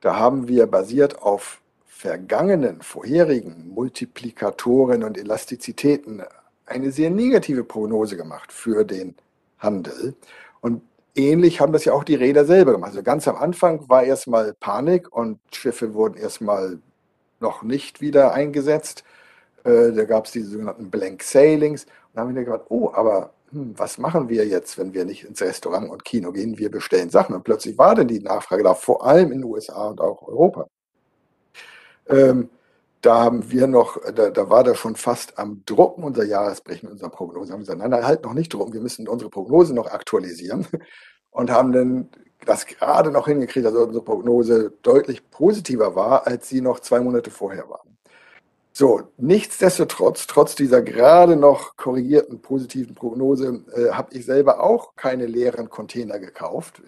da 0.00 0.16
haben 0.16 0.48
wir 0.48 0.66
basiert 0.66 1.20
auf 1.20 1.60
vergangenen, 1.98 2.80
vorherigen 2.80 3.70
Multiplikatoren 3.74 5.02
und 5.02 5.18
Elastizitäten 5.18 6.22
eine 6.64 6.92
sehr 6.92 7.10
negative 7.10 7.64
Prognose 7.64 8.16
gemacht 8.16 8.52
für 8.52 8.84
den 8.84 9.16
Handel. 9.58 10.14
Und 10.60 10.82
ähnlich 11.16 11.60
haben 11.60 11.72
das 11.72 11.84
ja 11.84 11.92
auch 11.92 12.04
die 12.04 12.14
Räder 12.14 12.44
selber 12.44 12.70
gemacht. 12.70 12.90
Also 12.90 13.02
ganz 13.02 13.26
am 13.26 13.34
Anfang 13.34 13.88
war 13.88 14.04
erstmal 14.04 14.54
Panik 14.54 15.12
und 15.12 15.40
Schiffe 15.52 15.92
wurden 15.92 16.16
erstmal 16.16 16.78
noch 17.40 17.64
nicht 17.64 18.00
wieder 18.00 18.32
eingesetzt. 18.32 19.02
Äh, 19.64 19.90
da 19.90 20.04
gab 20.04 20.26
es 20.26 20.30
diese 20.30 20.50
sogenannten 20.50 20.90
Blank 20.90 21.24
Sailings. 21.24 21.82
Und 21.82 21.90
da 22.14 22.20
haben 22.20 22.32
wir 22.32 22.44
gedacht, 22.44 22.66
oh, 22.68 22.92
aber 22.94 23.32
hm, 23.50 23.74
was 23.76 23.98
machen 23.98 24.28
wir 24.28 24.46
jetzt, 24.46 24.78
wenn 24.78 24.94
wir 24.94 25.04
nicht 25.04 25.24
ins 25.24 25.42
Restaurant 25.42 25.90
und 25.90 26.04
Kino 26.04 26.30
gehen? 26.30 26.58
Wir 26.58 26.70
bestellen 26.70 27.10
Sachen. 27.10 27.34
Und 27.34 27.42
plötzlich 27.42 27.76
war 27.76 27.96
denn 27.96 28.06
die 28.06 28.20
Nachfrage 28.20 28.62
da, 28.62 28.74
vor 28.74 29.04
allem 29.04 29.32
in 29.32 29.40
den 29.40 29.50
USA 29.50 29.88
und 29.88 30.00
auch 30.00 30.22
Europa. 30.22 30.68
Ähm, 32.08 32.50
da 33.00 33.22
haben 33.22 33.50
wir 33.50 33.66
noch, 33.66 34.00
da, 34.12 34.30
da 34.30 34.50
war 34.50 34.64
das 34.64 34.78
schon 34.78 34.96
fast 34.96 35.38
am 35.38 35.62
Drucken 35.66 36.02
unser 36.02 36.24
Jahresbrechen 36.24 36.88
unserer 36.88 37.10
Prognose. 37.10 37.48
Da 37.48 37.54
haben 37.54 37.60
gesagt, 37.60 37.78
nein, 37.78 37.90
nein, 37.90 38.06
halt 38.06 38.24
noch 38.24 38.34
nicht 38.34 38.52
drucken, 38.52 38.72
wir 38.72 38.80
müssen 38.80 39.06
unsere 39.06 39.30
Prognose 39.30 39.74
noch 39.74 39.90
aktualisieren. 39.90 40.66
und 41.30 41.50
haben 41.50 41.72
dann 41.72 42.08
das 42.44 42.66
gerade 42.66 43.10
noch 43.10 43.26
hingekriegt, 43.26 43.66
dass 43.66 43.74
unsere 43.74 44.04
Prognose 44.04 44.72
deutlich 44.82 45.30
positiver 45.30 45.94
war, 45.94 46.26
als 46.26 46.48
sie 46.48 46.60
noch 46.60 46.80
zwei 46.80 47.00
Monate 47.00 47.30
vorher 47.30 47.68
war. 47.68 47.82
So, 48.72 49.02
nichtsdestotrotz, 49.16 50.28
trotz 50.28 50.54
dieser 50.54 50.82
gerade 50.82 51.34
noch 51.36 51.76
korrigierten 51.76 52.40
positiven 52.40 52.94
Prognose, 52.94 53.64
äh, 53.74 53.90
habe 53.90 54.14
ich 54.14 54.24
selber 54.24 54.62
auch 54.62 54.94
keine 54.94 55.26
leeren 55.26 55.68
Container 55.68 56.20
gekauft. 56.20 56.80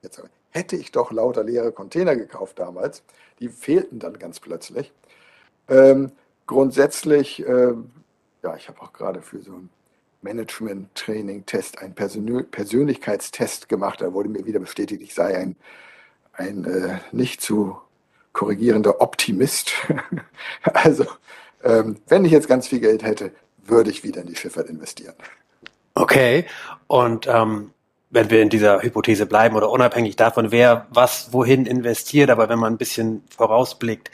Jetzt 0.00 0.22
hätte 0.50 0.76
ich 0.76 0.92
doch 0.92 1.10
lauter 1.10 1.42
leere 1.42 1.72
Container 1.72 2.14
gekauft 2.14 2.60
damals. 2.60 3.02
Die 3.40 3.48
fehlten 3.48 3.98
dann 3.98 4.18
ganz 4.18 4.40
plötzlich. 4.40 4.92
Ähm, 5.68 6.12
grundsätzlich, 6.46 7.46
äh, 7.46 7.72
ja, 8.42 8.56
ich 8.56 8.68
habe 8.68 8.80
auch 8.82 8.92
gerade 8.92 9.22
für 9.22 9.40
so 9.40 9.52
ein 9.52 9.70
Management-Training-Test, 10.22 11.78
einen 11.78 11.94
Persön 11.94 12.46
Persönlichkeitstest 12.50 13.68
gemacht. 13.68 14.00
Da 14.00 14.12
wurde 14.12 14.28
mir 14.28 14.46
wieder 14.46 14.58
bestätigt, 14.58 15.02
ich 15.02 15.14
sei 15.14 15.36
ein, 15.36 15.56
ein 16.32 16.64
äh, 16.64 16.98
nicht 17.12 17.40
zu 17.40 17.78
korrigierender 18.32 19.00
Optimist. 19.00 19.72
also, 20.62 21.06
ähm, 21.62 21.96
wenn 22.08 22.24
ich 22.24 22.32
jetzt 22.32 22.48
ganz 22.48 22.68
viel 22.68 22.80
Geld 22.80 23.02
hätte, 23.02 23.32
würde 23.64 23.90
ich 23.90 24.04
wieder 24.04 24.22
in 24.22 24.28
die 24.28 24.36
Schifffahrt 24.36 24.68
investieren. 24.68 25.14
Okay, 25.94 26.46
und 26.86 27.26
ähm, 27.26 27.72
wenn 28.10 28.30
wir 28.30 28.42
in 28.42 28.48
dieser 28.48 28.82
Hypothese 28.82 29.26
bleiben 29.26 29.56
oder 29.56 29.70
unabhängig 29.70 30.16
davon, 30.16 30.50
wer 30.50 30.86
was 30.90 31.32
wohin 31.32 31.66
investiert, 31.66 32.30
aber 32.30 32.48
wenn 32.48 32.58
man 32.58 32.74
ein 32.74 32.78
bisschen 32.78 33.22
vorausblickt, 33.30 34.10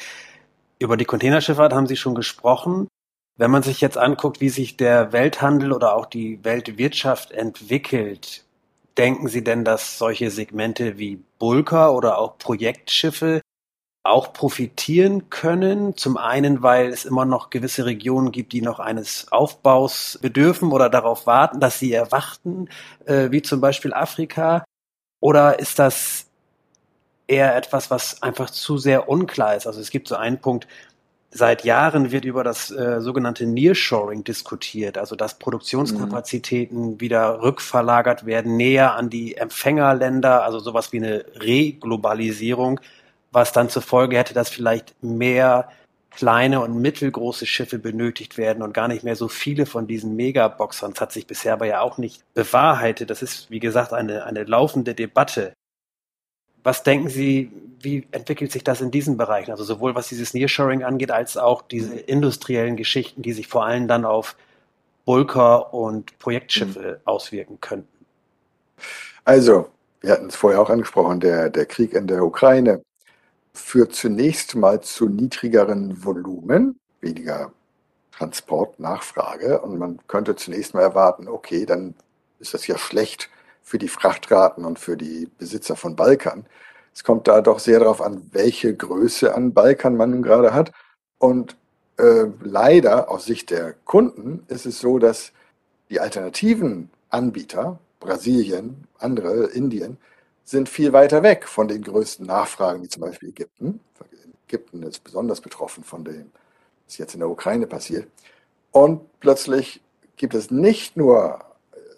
über 0.79 0.97
die 0.97 1.05
Containerschifffahrt 1.05 1.73
haben 1.73 1.87
Sie 1.87 1.97
schon 1.97 2.15
gesprochen. 2.15 2.89
Wenn 3.37 3.51
man 3.51 3.63
sich 3.63 3.81
jetzt 3.81 3.99
anguckt, 3.99 4.41
wie 4.41 4.49
sich 4.49 4.77
der 4.77 5.13
Welthandel 5.13 5.73
oder 5.73 5.95
auch 5.97 6.07
die 6.07 6.45
Weltwirtschaft 6.45 7.33
entwickelt, 7.33 8.45
denken 8.97 9.29
Sie 9.29 9.43
denn, 9.43 9.65
dass 9.65 9.99
solche 9.99 10.31
Segmente 10.31 10.99
wie 10.99 11.23
Bulker 11.39 11.95
oder 11.95 12.19
auch 12.19 12.39
Projektschiffe 12.39 13.41
auch 14.05 14.35
profitieren 14.35 15.31
können. 15.31 15.97
Zum 15.97 16.19
einen, 16.19 16.63
weil 16.63 16.89
es 16.89 17.07
immer 17.07 17.25
noch 17.25 17.49
gewisse 17.49 17.87
Regionen 17.87 18.31
gibt, 18.33 18.53
die 18.53 18.61
noch 18.61 18.79
eines 18.79 19.33
Aufbaus 19.33 20.19
bedürfen 20.21 20.73
oder 20.73 20.91
darauf 20.91 21.27
warten, 21.27 21.59
dass 21.59 21.79
sie 21.79 21.93
erwachten, 21.93 22.69
äh, 23.07 23.31
wie 23.31 23.43
zum 23.43 23.63
Beispiel 23.63 23.95
Afrika. 23.95 24.65
Oder 25.21 25.59
ist 25.59 25.79
das 25.79 26.27
eher 27.27 27.57
etwas, 27.57 27.91
was 27.91 28.23
einfach 28.23 28.51
zu 28.51 28.77
sehr 28.77 29.09
unklar 29.09 29.57
ist? 29.57 29.67
Also 29.67 29.81
es 29.81 29.91
gibt 29.91 30.07
so 30.07 30.17
einen 30.17 30.39
Punkt, 30.39 30.69
seit 31.31 31.65
Jahren 31.65 32.13
wird 32.13 32.27
über 32.27 32.45
das 32.45 32.71
äh, 32.71 33.01
sogenannte 33.01 33.47
Nearshoring 33.47 34.23
diskutiert, 34.23 34.99
also 34.99 35.17
dass 35.17 35.39
Produktionskapazitäten 35.39 36.93
mhm. 36.93 37.01
wieder 37.01 37.41
rückverlagert 37.41 38.27
werden, 38.27 38.59
näher 38.59 38.95
an 38.95 39.09
die 39.09 39.37
Empfängerländer, 39.37 40.45
also 40.45 40.59
sowas 40.59 40.93
wie 40.93 40.99
eine 40.99 41.25
Reglobalisierung 41.41 42.81
was 43.35 43.53
dann 43.53 43.69
zur 43.69 43.83
Folge 43.83 44.17
hätte, 44.17 44.35
dass 44.35 44.49
vielleicht 44.49 44.95
mehr 45.03 45.69
kleine 46.11 46.61
und 46.61 46.81
mittelgroße 46.81 47.47
Schiffe 47.47 47.79
benötigt 47.79 48.39
werden 48.39 48.63
und 48.63 48.73
gar 48.73 48.89
nicht 48.89 49.03
mehr 49.03 49.17
so 49.17 49.29
viele 49.29 49.67
von 49.67 49.87
diesen 49.87 50.15
Megaboxern. 50.15 50.93
Das 50.93 51.01
hat 51.01 51.13
sich 51.13 51.27
bisher 51.27 51.55
aber 51.55 51.67
ja 51.67 51.81
auch 51.81 51.99
nicht 51.99 52.23
bewahrheitet. 52.35 53.11
Das 53.11 53.23
ist, 53.23 53.51
wie 53.51 53.59
gesagt, 53.59 53.93
eine, 53.93 54.25
eine 54.25 54.45
laufende 54.45 54.95
Debatte. 54.95 55.53
Was 56.63 56.83
denken 56.85 57.09
Sie, 57.09 57.51
wie 57.81 58.07
entwickelt 58.13 58.53
sich 58.53 58.65
das 58.65 58.81
in 58.81 58.91
diesen 58.91 59.17
Bereichen? 59.17 59.51
Also 59.51 59.65
sowohl 59.65 59.95
was 59.95 60.09
dieses 60.09 60.33
Nearshoring 60.33 60.85
angeht, 60.85 61.11
als 61.11 61.37
auch 61.37 61.63
diese 61.63 61.99
industriellen 61.99 62.77
Geschichten, 62.77 63.23
die 63.23 63.33
sich 63.33 63.49
vor 63.49 63.67
allem 63.67 63.89
dann 63.89 64.05
auf 64.05 64.37
Bulker 65.05 65.75
und 65.75 66.19
Projektschiffe 66.19 67.01
mhm. 67.01 67.09
auswirken 67.09 67.61
könnten. 67.61 68.07
Also, 69.25 69.69
wir 70.01 70.13
hatten 70.13 70.27
es 70.27 70.37
vorher 70.37 70.61
auch 70.61 70.71
angesprochen, 70.71 71.21
der, 71.21 71.51
der 71.51 71.67
Krieg 71.67 71.93
in 71.93 72.07
der 72.07 72.23
Ukraine 72.23 72.83
führt 73.55 73.95
zunächst 73.95 74.57
mal 74.57 74.81
zu 74.83 75.09
niedrigeren 75.09 76.05
Volumen, 76.05 76.79
weniger 77.01 77.53
Transportnachfrage 78.13 79.61
und 79.61 79.79
man 79.79 79.99
könnte 80.07 80.37
zunächst 80.37 80.75
mal 80.75 80.83
erwarten, 80.83 81.29
okay, 81.29 81.65
dann 81.65 81.95
ist 82.39 82.55
das 82.55 82.67
ja 82.67 82.77
schlecht 82.77 83.31
für 83.63 83.79
die 83.79 83.89
Frachtraten 83.89 84.65
und 84.65 84.79
für 84.79 84.97
die 84.97 85.29
Besitzer 85.39 85.77
von 85.77 85.97
Balkan. 85.97 86.47
Es 86.93 87.03
kommt 87.03 87.27
da 87.27 87.41
doch 87.41 87.59
sehr 87.59 87.81
darauf 87.81 88.03
an, 88.03 88.29
welche 88.33 88.75
Größe 88.75 89.35
an 89.35 89.53
Balkan 89.53 89.97
man 89.97 90.11
nun 90.11 90.23
gerade 90.23 90.55
hat. 90.55 90.73
Und 91.19 91.57
äh, 91.97 92.27
leider 92.41 93.11
aus 93.11 93.25
Sicht 93.25 93.51
der 93.51 93.75
Kunden 93.85 94.45
ist 94.49 94.67
es 94.67 94.79
so, 94.79 94.99
dass 94.99 95.33
die 95.91 96.01
alternativen 96.01 96.91
Anbieter, 97.09 97.79
Brasilien, 98.01 98.87
andere, 98.99 99.47
Indien, 99.47 99.99
sind 100.45 100.69
viel 100.69 100.93
weiter 100.93 101.23
weg 101.23 101.49
von 101.49 101.69
den 101.69 101.83
größten 101.83 102.27
Nachfragen, 102.27 102.83
wie 102.83 102.89
zum 102.89 103.03
Beispiel 103.03 103.31
Ägypten. 103.31 103.81
Ägypten 104.47 104.83
ist 104.83 105.03
besonders 105.03 105.41
betroffen 105.41 105.85
von 105.85 106.05
dem, 106.05 106.31
was 106.87 106.99
jetzt 106.99 107.15
in 107.15 107.21
der 107.21 107.31
Ukraine 107.31 107.67
passiert. 107.67 108.07
Und 108.71 109.01
plötzlich 109.21 109.81
gibt 110.17 110.35
es 110.35 110.51
nicht 110.51 110.97
nur 110.97 111.41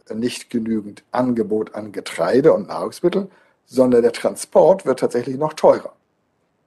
äh, 0.09 0.15
nicht 0.15 0.51
genügend 0.51 1.03
Angebot 1.11 1.75
an 1.75 1.93
Getreide 1.93 2.53
und 2.53 2.69
Nahrungsmitteln, 2.69 3.31
sondern 3.67 4.03
der 4.03 4.13
Transport 4.13 4.87
wird 4.87 5.01
tatsächlich 5.01 5.37
noch 5.37 5.55
teurer. 5.55 5.93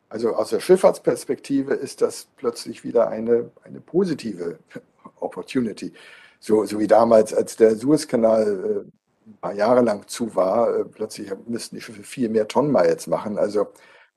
Also 0.09 0.35
aus 0.35 0.49
der 0.49 0.59
Schifffahrtsperspektive 0.59 1.75
ist 1.75 2.01
das 2.01 2.27
plötzlich 2.35 2.83
wieder 2.83 3.09
eine, 3.09 3.51
eine 3.63 3.79
positive 3.79 4.59
Opportunity. 5.19 5.93
So, 6.39 6.65
so 6.65 6.79
wie 6.79 6.87
damals, 6.87 7.33
als 7.33 7.55
der 7.55 7.75
Suezkanal 7.75 8.85
äh, 8.87 8.98
ein 9.29 9.37
paar 9.41 9.53
Jahre 9.53 9.81
lang 9.81 10.07
zu 10.07 10.35
war, 10.35 10.75
äh, 10.75 10.85
plötzlich 10.85 11.31
müssten 11.47 11.75
die 11.75 11.81
Schiffe 11.81 12.03
viel 12.03 12.29
mehr 12.29 12.47
Tonnenmiles 12.47 13.07
machen. 13.07 13.37
Also 13.37 13.67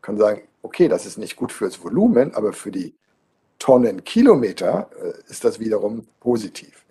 kann 0.00 0.18
sagen, 0.18 0.42
okay, 0.62 0.88
das 0.88 1.06
ist 1.06 1.18
nicht 1.18 1.36
gut 1.36 1.52
fürs 1.52 1.82
Volumen, 1.82 2.34
aber 2.34 2.52
für 2.52 2.70
die 2.70 2.94
Tonnenkilometer 3.58 4.90
äh, 5.00 5.30
ist 5.30 5.44
das 5.44 5.60
wiederum 5.60 6.06
positiv. 6.20 6.82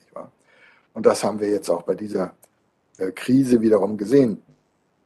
Und 0.93 1.05
das 1.05 1.23
haben 1.23 1.39
wir 1.39 1.49
jetzt 1.49 1.69
auch 1.69 1.83
bei 1.83 1.95
dieser 1.95 2.33
äh, 2.97 3.11
Krise 3.11 3.61
wiederum 3.61 3.97
gesehen. 3.97 4.41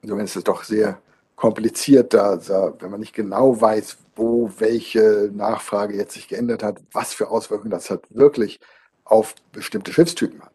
Insofern 0.01 0.25
ist 0.25 0.35
es 0.35 0.43
doch 0.43 0.63
sehr 0.63 0.99
kompliziert, 1.35 2.13
da, 2.13 2.39
wenn 2.79 2.91
man 2.91 2.99
nicht 2.99 3.13
genau 3.13 3.59
weiß, 3.59 3.97
wo 4.15 4.49
welche 4.57 5.29
Nachfrage 5.33 5.95
jetzt 5.95 6.13
sich 6.13 6.27
geändert 6.27 6.63
hat, 6.63 6.81
was 6.93 7.13
für 7.13 7.29
Auswirkungen 7.29 7.71
das 7.71 7.89
hat 7.89 8.03
wirklich 8.09 8.59
auf 9.03 9.35
bestimmte 9.51 9.91
Schiffstypen 9.91 10.41
hat. 10.41 10.54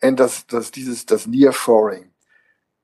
Das, 0.00 0.46
das, 0.46 0.70
dieses, 0.70 1.06
das 1.06 1.26
Nearshoring. 1.26 2.12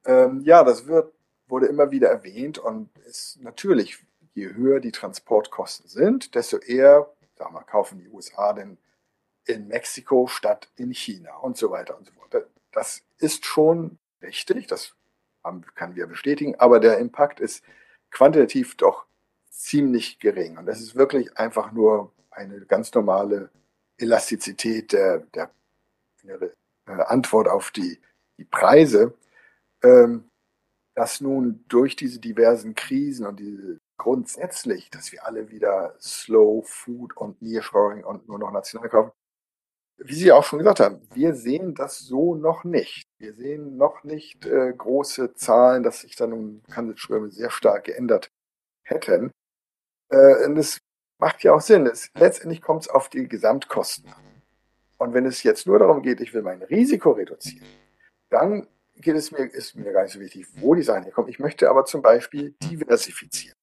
Ähm, 0.04 0.40
ja, 0.40 0.64
das 0.64 0.87
wird, 0.87 1.12
wurde 1.47 1.66
immer 1.66 1.90
wieder 1.90 2.09
erwähnt 2.09 2.59
und 2.59 2.90
ist 3.06 3.40
natürlich, 3.40 3.99
je 4.35 4.52
höher 4.54 4.80
die 4.80 4.92
Transportkosten 4.92 5.88
sind, 5.88 6.35
desto 6.35 6.59
eher, 6.59 7.09
sag 7.37 7.52
mal, 7.52 7.62
kaufen 7.62 7.99
die 7.99 8.09
USA 8.09 8.52
denn 8.52 8.78
in 9.47 9.68
Mexiko 9.68 10.26
statt 10.26 10.68
in 10.76 10.92
China 10.92 11.37
und 11.37 11.56
so 11.56 11.71
weiter 11.71 11.97
und 11.97 12.06
so 12.06 12.12
fort. 12.12 12.47
Das 12.73 13.02
ist 13.18 13.44
schon 13.44 13.99
richtig, 14.23 14.66
das 14.66 14.94
haben, 15.44 15.64
kann 15.75 15.94
wir 15.94 16.06
bestätigen, 16.06 16.54
aber 16.56 16.80
der 16.80 16.99
Impact 16.99 17.40
ist 17.40 17.62
quantitativ 18.11 18.76
doch 18.76 19.06
ziemlich 19.50 20.18
gering. 20.18 20.59
Und 20.59 20.66
das 20.66 20.80
ist 20.80 20.97
wirklich 20.97 21.37
einfach 21.37 21.73
nur 21.73 22.12
eine 22.30 22.61
ganz 22.66 22.92
normale 22.94 23.50
Elastizität 23.99 24.92
der, 24.92 25.18
der 25.35 25.50
äh, 26.87 26.93
Antwort 26.93 27.49
auf 27.49 27.71
die, 27.71 28.00
die 28.38 28.45
Preise, 28.45 29.14
ähm, 29.83 30.31
dass 30.95 31.21
nun 31.21 31.64
durch 31.69 31.97
diese 31.97 32.21
diversen 32.21 32.75
Krisen 32.75 33.26
und 33.26 33.41
diese 33.41 33.81
grundsätzlich, 33.97 34.91
dass 34.91 35.12
wir 35.12 35.26
alle 35.26 35.50
wieder 35.50 35.97
Slow 36.00 36.62
Food 36.67 37.17
und 37.17 37.41
Nearshoring 37.43 38.05
und 38.05 38.29
nur 38.29 38.38
noch 38.38 38.50
national 38.50 38.88
kaufen, 38.88 39.12
wie 39.99 40.14
Sie 40.14 40.33
auch 40.33 40.45
schon 40.45 40.59
gesagt 40.59 40.81
haben, 40.81 41.00
wir 41.14 41.35
sehen 41.35 41.75
das 41.75 42.00
so 42.00 42.35
noch 42.35 42.64
nicht. 42.64 43.07
Wir 43.19 43.35
sehen 43.35 43.76
noch 43.76 44.03
nicht 44.03 44.45
äh, 44.45 44.73
große 44.73 45.35
Zahlen, 45.35 45.83
dass 45.83 46.00
sich 46.00 46.17
dann 46.17 46.33
um 46.33 46.62
Handelsströme 46.75 47.31
sehr 47.31 47.50
stark 47.50 47.85
geändert 47.85 48.31
hätten. 48.83 49.31
Äh, 50.11 50.47
und 50.47 50.57
es 50.57 50.79
macht 51.21 51.43
ja 51.45 51.55
auch 51.55 51.61
Sinn. 51.61 51.87
Es, 51.87 52.09
letztendlich 52.14 52.61
kommt 52.61 52.83
es 52.83 52.88
auf 52.88 53.09
die 53.09 53.29
Gesamtkosten 53.29 54.11
an. 54.12 54.34
Und 55.05 55.13
wenn 55.13 55.27
es 55.27 55.43
jetzt 55.43 55.67
nur 55.67 55.79
darum 55.79 56.01
geht, 56.01 56.23
ich 56.23 56.33
will 56.33 56.41
mein 56.41 56.63
Risiko 56.63 57.11
reduzieren, 57.11 57.67
dann 58.31 58.67
geht 58.97 59.15
es 59.15 59.33
mir, 59.33 59.45
ist 59.45 59.77
mir 59.77 59.93
gar 59.93 60.05
nicht 60.05 60.15
so 60.15 60.21
wichtig, 60.21 60.47
wo 60.57 60.75
die 60.75 60.83
Sachen 60.83 61.03
herkommen. 61.03 61.29
Ich 61.29 61.39
möchte 61.39 61.69
aber 61.69 61.85
zum 61.85 62.01
Beispiel 62.01 62.55
diversifizieren. 62.63 63.55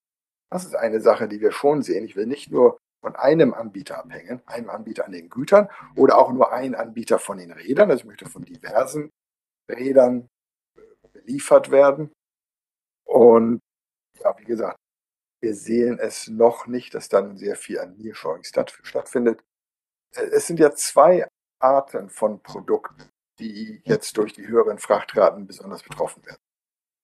Das 0.52 0.66
ist 0.66 0.76
eine 0.76 1.02
Sache, 1.02 1.28
die 1.28 1.42
wir 1.42 1.52
schon 1.52 1.82
sehen. 1.82 2.06
Ich 2.06 2.16
will 2.16 2.28
nicht 2.28 2.52
nur 2.52 2.78
von 3.02 3.16
einem 3.16 3.56
Anbieter 3.56 3.98
abhängen, 3.98 4.44
einem 4.46 4.70
Anbieter 4.70 5.04
an 5.06 5.14
den 5.14 5.30
Gütern 5.30 5.68
oder 5.96 6.20
auch 6.20 6.32
nur 6.32 6.54
einen 6.54 6.76
Anbieter 6.76 7.18
von 7.18 7.40
den 7.40 7.52
Rädern. 7.52 7.90
Also 7.90 8.02
ich 8.02 8.08
möchte 8.08 8.30
von 8.30 8.46
diversen 8.46 9.10
Rädern 9.68 10.28
beliefert 11.12 11.72
werden. 11.72 12.12
Und 13.04 13.62
ja, 14.20 14.38
wie 14.38 14.46
gesagt, 14.46 14.78
wir 15.42 15.56
sehen 15.56 15.98
es 15.98 16.28
noch 16.28 16.68
nicht, 16.68 16.94
dass 16.94 17.10
dann 17.10 17.36
sehr 17.36 17.56
viel 17.56 17.80
an 17.80 17.98
Nearshoring 17.98 18.44
stattfindet. 18.44 19.42
Äh, 20.16 20.22
es 20.32 20.48
sind 20.48 20.60
ja 20.60 20.72
zwei 20.74 21.28
Arten 21.60 22.10
von 22.10 22.42
Produkten, 22.42 23.10
die 23.40 23.82
jetzt 23.86 24.18
durch 24.18 24.34
die 24.34 24.48
höheren 24.48 24.78
Frachtraten 24.78 25.48
besonders 25.48 25.84
betroffen 25.84 26.26
werden. 26.26 26.42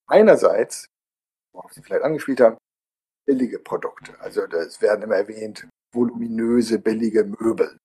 einerseits, 0.09 0.87
worauf 1.53 1.73
Sie 1.73 1.81
vielleicht 1.81 2.03
angespielt 2.03 2.39
haben, 2.39 2.57
billige 3.25 3.59
Produkte. 3.59 4.19
Also 4.21 4.45
es 4.45 4.81
werden 4.81 5.03
immer 5.03 5.15
erwähnt, 5.17 5.67
voluminöse, 5.93 6.79
billige 6.79 7.25
Möbel. 7.25 7.77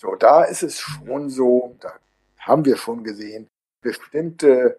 So, 0.00 0.14
da 0.14 0.44
ist 0.44 0.62
es 0.62 0.78
schon 0.78 1.30
so, 1.30 1.76
da 1.80 1.98
haben 2.38 2.64
wir 2.64 2.76
schon 2.76 3.02
gesehen, 3.04 3.48
bestimmte 3.82 4.78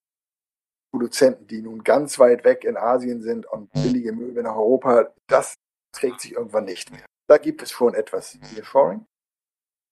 Produzenten, 0.91 1.47
die 1.47 1.61
nun 1.61 1.83
ganz 1.83 2.19
weit 2.19 2.43
weg 2.45 2.63
in 2.63 2.77
Asien 2.77 3.21
sind 3.21 3.45
und 3.45 3.71
billige 3.73 4.13
Möbel 4.13 4.43
nach 4.43 4.55
Europa, 4.55 5.13
das 5.27 5.55
trägt 5.91 6.21
sich 6.21 6.33
irgendwann 6.33 6.65
nicht 6.65 6.91
mehr. 6.91 7.05
Da 7.27 7.37
gibt 7.37 7.61
es 7.61 7.71
schon 7.71 7.93
etwas 7.93 8.37
Nearshoring. 8.53 9.05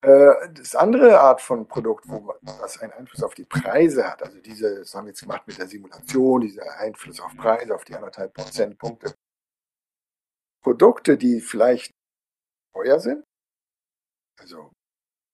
Äh, 0.02 0.50
das 0.54 0.76
andere 0.76 1.20
Art 1.20 1.42
von 1.42 1.68
Produkt, 1.68 2.08
wo 2.08 2.34
was 2.42 2.80
einen 2.80 2.92
Einfluss 2.94 3.22
auf 3.22 3.36
die 3.36 3.46
Preise 3.46 4.10
hat, 4.10 4.24
also 4.24 4.40
diese, 4.40 4.80
das 4.80 4.96
haben 4.96 5.06
wir 5.06 5.12
jetzt 5.12 5.22
gemacht 5.22 5.46
mit 5.46 5.60
der 5.60 5.68
Simulation, 5.68 6.42
dieser 6.42 6.78
Einfluss 6.80 7.20
auf 7.20 7.36
Preise, 7.38 7.76
auf 7.76 7.86
die 7.86 7.96
anderthalb 7.96 8.34
Prozentpunkte. 8.34 9.14
Produkte, 10.64 11.18
die 11.18 11.40
vielleicht 11.40 11.92
teuer 12.74 13.00
sind, 13.00 13.24
also 14.40 14.72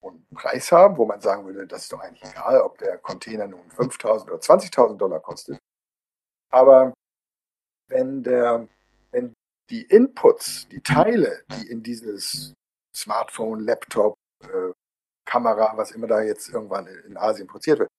einen 0.01 0.25
Preis 0.33 0.71
haben, 0.71 0.97
wo 0.97 1.05
man 1.05 1.21
sagen 1.21 1.45
würde, 1.45 1.65
das 1.67 1.83
ist 1.83 1.93
doch 1.93 1.99
eigentlich 1.99 2.29
egal, 2.29 2.61
ob 2.61 2.77
der 2.77 2.97
Container 2.97 3.47
nun 3.47 3.69
5.000 3.69 4.23
oder 4.23 4.37
20.000 4.37 4.97
Dollar 4.97 5.19
kostet. 5.19 5.59
Aber 6.49 6.93
wenn 7.89 8.23
der, 8.23 8.67
wenn 9.11 9.33
die 9.69 9.83
Inputs, 9.83 10.67
die 10.69 10.81
Teile, 10.81 11.43
die 11.51 11.67
in 11.69 11.83
dieses 11.83 12.53
Smartphone, 12.95 13.61
Laptop, 13.61 14.15
äh, 14.43 14.73
Kamera, 15.25 15.73
was 15.75 15.91
immer 15.91 16.07
da 16.07 16.21
jetzt 16.21 16.49
irgendwann 16.49 16.87
in 16.87 17.17
Asien 17.17 17.47
produziert 17.47 17.79
wird. 17.79 17.89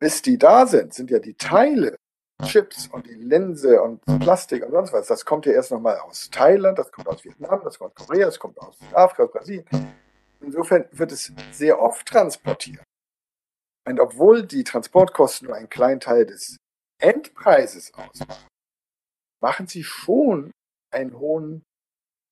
Bis 0.00 0.22
die 0.22 0.38
da 0.38 0.66
sind, 0.66 0.94
sind 0.94 1.10
ja 1.10 1.18
die 1.18 1.34
Teile, 1.34 1.96
Chips 2.42 2.88
und 2.88 3.06
die 3.06 3.14
Linse 3.14 3.80
und 3.80 4.00
Plastik 4.20 4.64
und 4.64 4.72
sonst 4.72 4.92
was, 4.92 5.06
das 5.06 5.24
kommt 5.24 5.46
ja 5.46 5.52
erst 5.52 5.70
nochmal 5.70 5.98
aus 6.00 6.28
Thailand, 6.30 6.78
das 6.78 6.90
kommt 6.90 7.06
aus 7.06 7.24
Vietnam, 7.24 7.60
das 7.62 7.78
kommt 7.78 7.96
aus 8.00 8.06
Korea, 8.06 8.26
das 8.26 8.38
kommt 8.38 8.58
aus 8.58 8.76
Afrika, 8.92 9.24
aus 9.24 9.30
Brasilien. 9.30 9.66
Insofern 10.40 10.86
wird 10.90 11.12
es 11.12 11.32
sehr 11.52 11.80
oft 11.80 12.06
transportiert. 12.06 12.82
Und 13.86 14.00
obwohl 14.00 14.44
die 14.44 14.64
Transportkosten 14.64 15.48
nur 15.48 15.56
einen 15.56 15.68
kleinen 15.68 16.00
Teil 16.00 16.26
des 16.26 16.56
Endpreises 17.00 17.92
ausmachen, 17.94 18.48
machen 19.40 19.66
sie 19.66 19.84
schon 19.84 20.52
einen 20.92 21.18
hohen 21.18 21.62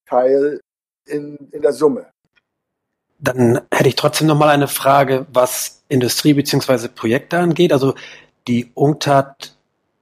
Teil 0.08 0.60
in, 1.06 1.36
in 1.50 1.62
der 1.62 1.72
Summe. 1.72 2.10
Dann 3.20 3.60
hätte 3.72 3.88
ich 3.88 3.96
trotzdem 3.96 4.26
noch 4.26 4.38
mal 4.38 4.48
eine 4.48 4.68
Frage, 4.68 5.26
was 5.32 5.82
Industrie 5.88 6.34
bzw. 6.34 6.88
Projekte 6.88 7.38
angeht. 7.38 7.72
Also 7.72 7.94
die 8.48 8.70
UNCTAD 8.74 9.54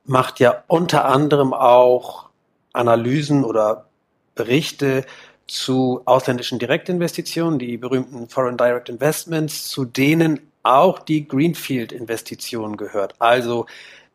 macht 0.04 0.40
ja 0.40 0.62
unter 0.68 1.04
anderem 1.04 1.52
auch 1.52 2.28
Analysen 2.72 3.44
oder 3.44 3.86
Berichte 4.34 5.04
zu 5.48 6.02
ausländischen 6.04 6.58
Direktinvestitionen, 6.58 7.58
die 7.58 7.76
berühmten 7.76 8.28
Foreign 8.28 8.56
Direct 8.56 8.88
Investments, 8.88 9.68
zu 9.68 9.84
denen 9.84 10.40
auch 10.62 10.98
die 10.98 11.26
Greenfield-Investition 11.26 12.76
gehört. 12.76 13.14
Also 13.18 13.66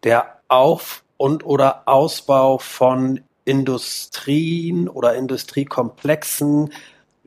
der 0.03 0.39
Auf- 0.47 1.03
und 1.17 1.45
oder 1.45 1.83
Ausbau 1.87 2.57
von 2.59 3.21
Industrien 3.45 4.87
oder 4.87 5.15
Industriekomplexen, 5.15 6.71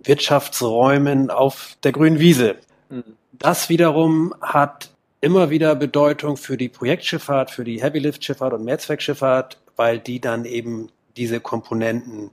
Wirtschaftsräumen 0.06 1.30
auf 1.30 1.76
der 1.82 1.92
grünen 1.92 2.18
Wiese. 2.18 2.56
Mhm. 2.88 3.16
Das 3.32 3.68
wiederum 3.68 4.34
hat 4.40 4.90
immer 5.20 5.50
wieder 5.50 5.74
Bedeutung 5.74 6.36
für 6.36 6.56
die 6.56 6.68
Projektschifffahrt, 6.68 7.50
für 7.50 7.64
die 7.64 7.82
Heavy-Lift-Schifffahrt 7.82 8.52
und 8.52 8.64
Mehrzweckschifffahrt, 8.64 9.58
weil 9.76 9.98
die 9.98 10.20
dann 10.20 10.44
eben 10.44 10.88
diese 11.16 11.40
Komponenten 11.40 12.30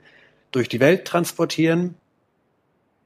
durch 0.51 0.69
die 0.69 0.79
Welt 0.79 1.05
transportieren. 1.05 1.95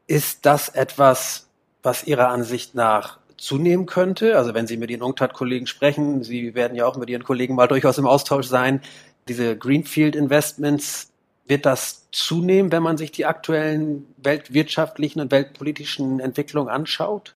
Ist 0.08 0.46
das 0.46 0.70
etwas, 0.70 1.48
was 1.84 2.06
Ihrer 2.06 2.30
Ansicht 2.30 2.76
nach 2.76 3.18
zunehmen 3.38 3.86
könnte? 3.86 4.38
Also 4.38 4.54
wenn 4.54 4.68
Sie 4.68 4.78
mit 4.78 4.90
Ihren 4.90 5.04
UNCTAD-Kollegen 5.04 5.68
sprechen, 5.68 6.24
Sie 6.24 6.56
werden 6.56 6.76
ja 6.76 6.86
auch 6.86 6.98
mit 6.98 7.10
Ihren 7.10 7.24
Kollegen 7.24 7.56
mal 7.56 7.68
durchaus 7.68 7.98
im 7.98 8.08
Austausch 8.08 8.48
sein, 8.48 8.82
diese 9.28 9.58
Greenfield-Investments, 9.58 11.12
wird 11.48 11.66
das 11.66 12.08
zunehmen, 12.12 12.72
wenn 12.72 12.84
man 12.84 12.98
sich 12.98 13.12
die 13.12 13.26
aktuellen 13.26 14.14
weltwirtschaftlichen 14.18 15.22
und 15.22 15.32
weltpolitischen 15.32 16.20
Entwicklungen 16.20 16.70
anschaut? 16.70 17.36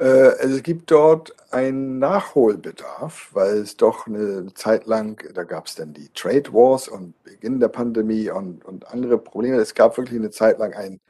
Äh, 0.00 0.32
es 0.38 0.62
gibt 0.62 0.90
dort 0.90 1.34
einen 1.52 1.98
Nachholbedarf, 1.98 3.28
weil 3.32 3.58
es 3.58 3.76
doch 3.76 4.06
eine 4.06 4.52
Zeit 4.54 4.86
lang, 4.86 5.22
da 5.34 5.44
gab 5.44 5.66
es 5.66 5.74
dann 5.74 5.92
die 5.92 6.08
Trade 6.14 6.52
Wars 6.52 6.88
und 6.88 7.22
Beginn 7.22 7.60
der 7.60 7.68
Pandemie 7.68 8.30
und, 8.30 8.64
und 8.64 8.88
andere 8.88 9.18
Probleme. 9.18 9.56
Es 9.56 9.74
gab 9.74 9.98
wirklich 9.98 10.18
eine 10.18 10.30
Zeit 10.30 10.58
lang 10.58 10.72
einen, 10.72 11.00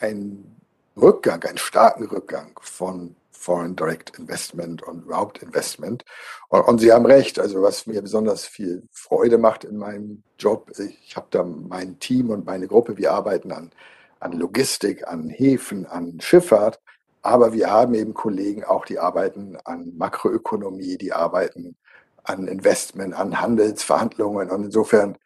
einen 0.00 0.56
Rückgang, 0.96 1.44
einen 1.44 1.58
starken 1.58 2.06
Rückgang 2.06 2.58
von 2.60 3.14
Foreign 3.38 3.76
Direct 3.76 4.18
Investment 4.18 4.82
und 4.82 5.04
überhaupt 5.04 5.42
Investment. 5.42 6.04
Und, 6.48 6.62
und, 6.62 6.78
Sie 6.78 6.92
haben 6.92 7.06
recht, 7.06 7.38
also 7.38 7.62
was 7.62 7.86
mir 7.86 8.02
besonders 8.02 8.44
viel 8.44 8.82
Freude 8.90 9.38
macht 9.38 9.64
in 9.64 9.76
meinem 9.76 10.24
Job, 10.38 10.72
ich 10.78 11.16
habe 11.16 11.28
da 11.30 11.44
mein 11.44 11.98
Team 12.00 12.30
und 12.30 12.44
meine 12.44 12.66
Gruppe, 12.66 12.96
wir 12.96 13.12
arbeiten 13.12 13.52
an, 13.52 13.70
an 14.18 14.32
Logistik, 14.32 15.06
an 15.06 15.30
Häfen, 15.30 15.86
an 15.86 16.20
Schifffahrt, 16.20 16.80
aber 17.22 17.52
wir 17.52 17.70
haben 17.70 17.94
eben 17.94 18.12
Kollegen 18.12 18.64
auch, 18.64 18.84
die 18.84 18.98
arbeiten 18.98 19.56
an 19.64 19.92
Makroökonomie, 19.96 20.98
die 20.98 21.12
arbeiten 21.12 21.76
an 22.24 22.48
Investment, 22.48 23.14
an 23.14 23.40
Handelsverhandlungen 23.40 24.50
und 24.50 24.64
insofern, 24.64 25.16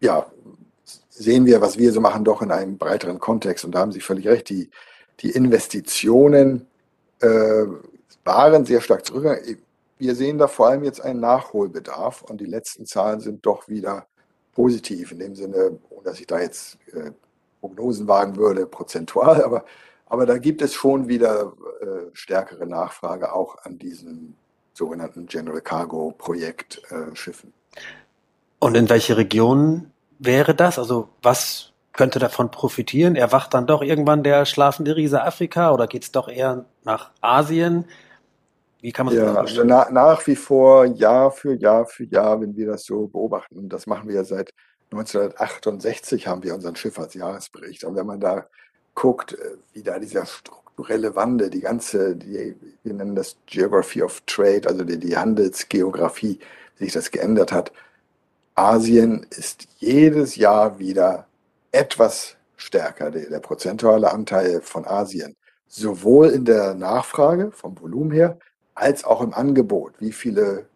ja, 0.00 0.26
sehen 1.08 1.46
wir, 1.46 1.60
was 1.60 1.78
wir 1.78 1.92
so 1.92 2.00
machen, 2.00 2.24
doch 2.24 2.42
in 2.42 2.50
einem 2.50 2.78
breiteren 2.78 3.20
Kontext. 3.20 3.64
Und 3.64 3.72
da 3.72 3.78
haben 3.78 3.92
Sie 3.92 4.00
völlig 4.00 4.26
recht, 4.26 4.50
die, 4.50 4.70
die 5.20 5.30
Investitionen 5.30 6.66
äh, 7.24 7.66
waren 8.24 8.64
sehr 8.64 8.80
stark 8.80 9.04
zurückgegangen. 9.04 9.58
Wir 9.98 10.14
sehen 10.14 10.38
da 10.38 10.48
vor 10.48 10.68
allem 10.68 10.84
jetzt 10.84 11.00
einen 11.00 11.20
Nachholbedarf 11.20 12.22
und 12.22 12.40
die 12.40 12.46
letzten 12.46 12.86
Zahlen 12.86 13.20
sind 13.20 13.46
doch 13.46 13.68
wieder 13.68 14.06
positiv, 14.52 15.12
in 15.12 15.18
dem 15.18 15.34
Sinne, 15.34 15.78
ohne 15.90 16.04
dass 16.04 16.20
ich 16.20 16.26
da 16.26 16.40
jetzt 16.40 16.78
äh, 16.92 17.10
Prognosen 17.60 18.06
wagen 18.08 18.36
würde, 18.36 18.66
prozentual, 18.66 19.42
aber, 19.42 19.64
aber 20.06 20.26
da 20.26 20.38
gibt 20.38 20.62
es 20.62 20.74
schon 20.74 21.08
wieder 21.08 21.52
äh, 21.80 22.10
stärkere 22.12 22.66
Nachfrage 22.66 23.32
auch 23.32 23.56
an 23.64 23.78
diesen 23.78 24.36
sogenannten 24.74 25.26
General 25.26 25.60
Cargo 25.60 26.12
Projekt 26.18 26.82
Schiffen. 27.12 27.52
Und 28.58 28.76
in 28.76 28.88
welche 28.88 29.16
Regionen 29.16 29.92
wäre 30.18 30.54
das? 30.54 30.80
Also 30.80 31.08
was 31.22 31.73
könnte 31.94 32.18
davon 32.18 32.50
profitieren? 32.50 33.16
Erwacht 33.16 33.54
dann 33.54 33.66
doch 33.66 33.82
irgendwann 33.82 34.22
der 34.22 34.44
schlafende 34.44 34.96
Riese 34.96 35.22
Afrika 35.22 35.72
oder 35.72 35.86
geht 35.86 36.02
es 36.02 36.12
doch 36.12 36.28
eher 36.28 36.66
nach 36.84 37.10
Asien? 37.20 37.86
Wie 38.80 38.92
kann 38.92 39.06
man 39.06 39.14
ja, 39.14 39.26
das 39.26 39.36
also 39.36 39.64
na, 39.64 39.88
nach 39.90 40.26
wie 40.26 40.36
vor 40.36 40.84
Jahr 40.84 41.30
für 41.30 41.54
Jahr 41.54 41.86
für 41.86 42.04
Jahr, 42.04 42.40
wenn 42.40 42.54
wir 42.54 42.66
das 42.66 42.84
so 42.84 43.06
beobachten, 43.06 43.68
das 43.68 43.86
machen 43.86 44.08
wir 44.08 44.16
ja 44.16 44.24
seit 44.24 44.52
1968 44.92 46.26
haben 46.26 46.42
wir 46.42 46.54
unseren 46.54 46.76
Schifffahrtsjahresbericht. 46.76 47.84
Und 47.84 47.96
wenn 47.96 48.06
man 48.06 48.20
da 48.20 48.46
guckt, 48.94 49.32
äh, 49.32 49.56
wie 49.72 49.82
da 49.82 49.98
dieser 49.98 50.26
strukturelle 50.26 51.16
Wandel, 51.16 51.50
die 51.50 51.60
ganze, 51.60 52.14
die, 52.16 52.54
wir 52.82 52.92
nennen 52.92 53.14
das 53.14 53.36
Geography 53.46 54.02
of 54.02 54.22
Trade, 54.26 54.62
also 54.66 54.84
die, 54.84 54.98
die 54.98 55.16
Handelsgeografie, 55.16 56.38
wie 56.76 56.84
sich 56.84 56.92
das 56.92 57.10
geändert 57.10 57.52
hat. 57.52 57.72
Asien 58.54 59.26
ist 59.30 59.66
jedes 59.78 60.36
Jahr 60.36 60.78
wieder 60.78 61.26
etwas 61.74 62.36
stärker, 62.56 63.10
der, 63.10 63.28
der 63.28 63.40
prozentuale 63.40 64.12
Anteil 64.12 64.60
von 64.62 64.86
Asien, 64.86 65.36
sowohl 65.66 66.28
in 66.28 66.44
der 66.44 66.74
Nachfrage 66.74 67.50
vom 67.52 67.78
Volumen 67.80 68.12
her, 68.12 68.38
als 68.74 69.04
auch 69.04 69.20
im 69.20 69.34
Angebot. 69.34 69.94
Wie 69.98 70.12
viele 70.12 70.66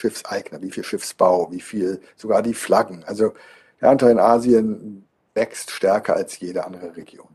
Schiffseigner, 0.00 0.62
wie 0.62 0.70
viel 0.70 0.84
Schiffsbau, 0.84 1.50
wie 1.50 1.60
viel, 1.60 2.00
sogar 2.16 2.42
die 2.42 2.54
Flaggen. 2.54 3.04
Also 3.04 3.32
der 3.80 3.90
Anteil 3.90 4.12
in 4.12 4.18
Asien 4.18 5.06
wächst 5.34 5.70
stärker 5.70 6.16
als 6.16 6.38
jede 6.40 6.64
andere 6.64 6.96
Region. 6.96 7.28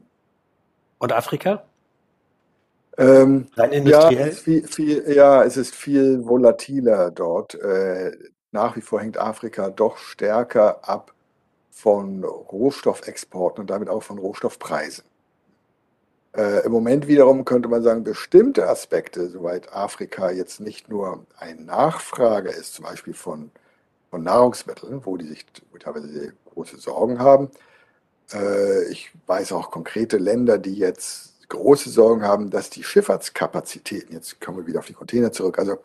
Und 0.99 1.13
Afrika? 1.13 1.63
Ähm, 2.97 3.47
ja, 3.55 4.11
es 4.11 4.41
viel, 4.41 4.67
viel, 4.67 5.11
ja, 5.11 5.43
es 5.43 5.57
ist 5.57 5.73
viel 5.73 6.25
volatiler 6.25 7.09
dort. 7.09 7.55
Äh, 7.55 8.11
nach 8.51 8.75
wie 8.75 8.81
vor 8.81 8.99
hängt 8.99 9.17
Afrika 9.17 9.69
doch 9.69 9.97
stärker 9.97 10.87
ab 10.87 11.13
von 11.71 12.23
Rohstoffexporten 12.23 13.61
und 13.61 13.69
damit 13.69 13.89
auch 13.89 14.03
von 14.03 14.19
Rohstoffpreisen. 14.19 15.05
Äh, 16.35 16.65
Im 16.65 16.71
Moment 16.71 17.07
wiederum 17.07 17.43
könnte 17.43 17.69
man 17.69 17.81
sagen, 17.81 18.03
bestimmte 18.03 18.69
Aspekte, 18.69 19.29
soweit 19.29 19.73
Afrika 19.73 20.31
jetzt 20.31 20.59
nicht 20.59 20.89
nur 20.89 21.25
ein 21.37 21.65
Nachfrager 21.65 22.53
ist, 22.53 22.73
zum 22.75 22.85
Beispiel 22.85 23.13
von, 23.13 23.51
von 24.09 24.23
Nahrungsmitteln, 24.23 25.05
wo 25.05 25.17
die 25.17 25.27
sich 25.27 25.45
teilweise 25.79 26.33
große 26.53 26.77
Sorgen 26.77 27.19
haben. 27.19 27.49
Äh, 28.33 28.85
ich 28.91 29.11
weiß 29.27 29.53
auch 29.53 29.71
konkrete 29.71 30.17
Länder, 30.17 30.57
die 30.57 30.75
jetzt 30.75 31.49
große 31.49 31.89
Sorgen 31.89 32.23
haben, 32.23 32.49
dass 32.49 32.69
die 32.69 32.83
Schifffahrtskapazitäten, 32.83 34.13
jetzt 34.13 34.39
kommen 34.39 34.59
wir 34.59 34.67
wieder 34.67 34.79
auf 34.79 34.85
die 34.85 34.93
Container 34.93 35.31
zurück, 35.31 35.59
also 35.59 35.77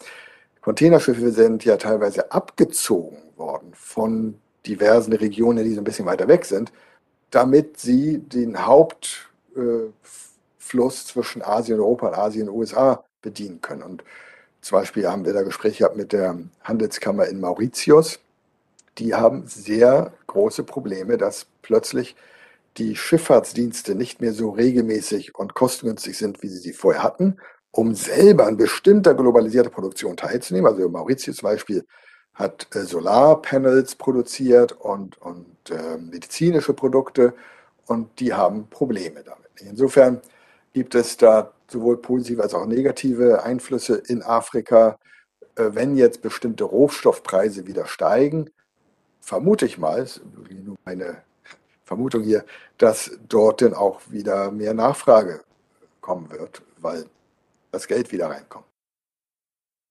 Containerschiffe 0.61 1.31
sind 1.31 1.65
ja 1.65 1.77
teilweise 1.77 2.33
abgezogen 2.33 3.19
worden 3.37 3.73
von 3.75 4.41
diversen 4.67 5.13
Regionen, 5.13 5.65
die 5.65 5.75
so 5.75 5.81
ein 5.81 5.85
bisschen 5.85 6.07
weiter 6.07 6.29
weg 6.29 6.45
sind, 6.45 6.73
damit 7.31 7.79
sie 7.79 8.19
den 8.19 8.67
Hauptfluss 8.67 9.31
äh, 9.55 11.07
zwischen 11.07 11.43
Asien 11.43 11.79
und 11.79 11.85
Europa 11.85 12.09
und 12.09 12.15
Asien 12.15 12.49
und 12.49 12.57
USA 12.57 13.05
bedienen 13.23 13.61
können. 13.61 13.83
Und 13.83 14.05
zum 14.61 14.79
Beispiel 14.79 15.09
haben 15.09 15.25
wir 15.25 15.33
da 15.33 15.43
Gespräche 15.43 15.79
gehabt 15.79 15.97
mit 15.97 16.13
der 16.13 16.39
Handelskammer 16.63 17.27
in 17.27 17.41
Mauritius. 17.41 18.19
Die 18.99 19.15
haben 19.15 19.47
sehr 19.47 20.13
große 20.27 20.65
Probleme, 20.65 21.19
dass 21.19 21.47
plötzlich 21.63 22.17
die 22.79 22.97
Schifffahrtsdienste 22.97 23.95
nicht 23.95 24.21
mehr 24.21 24.33
so 24.33 24.51
regelmäßig 24.51 25.35
und 25.35 25.55
kostengünstig 25.55 26.19
sind, 26.19 26.43
wie 26.43 26.49
sie 26.49 26.59
sie 26.59 26.73
vorher 26.73 27.03
hatten, 27.03 27.39
um 27.71 27.95
selber 27.95 28.47
an 28.47 28.57
bestimmter 28.57 29.15
globalisierter 29.15 29.71
Produktion 29.71 30.17
teilzunehmen. 30.17 30.71
Also 30.71 30.89
Mauritius 30.89 31.37
zum 31.37 31.49
Beispiel 31.49 31.87
hat 32.37 32.69
äh, 32.75 32.85
Solarpanels 32.85 33.97
produziert 33.97 34.73
und, 34.73 35.21
und 35.21 35.47
äh, 35.71 35.97
medizinische 35.97 36.75
Produkte 36.75 37.35
und 37.87 38.21
die 38.21 38.35
haben 38.35 38.69
Probleme 38.69 39.23
damit. 39.25 39.49
Insofern 39.61 40.21
gibt 40.73 40.95
es 40.95 41.17
da 41.17 41.53
sowohl 41.69 41.97
positive 41.97 42.43
als 42.43 42.55
auch 42.55 42.67
negative 42.67 43.43
Einflüsse 43.43 43.97
in 44.07 44.23
Afrika. 44.23 44.99
Äh, 45.57 45.71
wenn 45.73 45.97
jetzt 45.97 46.21
bestimmte 46.21 46.65
Rohstoffpreise 46.65 47.67
wieder 47.67 47.87
steigen, 47.87 48.51
vermute 49.21 49.65
ich 49.65 49.79
mal, 49.79 50.03
ist 50.03 50.21
nur 50.65 50.77
meine 50.85 51.23
Vermutung 51.85 52.23
hier, 52.23 52.45
dass 52.77 53.19
dort 53.29 53.63
dann 53.63 53.73
auch 53.73 54.01
wieder 54.11 54.51
mehr 54.51 54.75
Nachfrage 54.75 55.41
kommen 56.03 56.31
wird, 56.31 56.63
weil 56.79 57.07
das 57.73 57.87
Geld 57.89 58.13
wieder 58.13 58.29
reinkommt. 58.29 58.67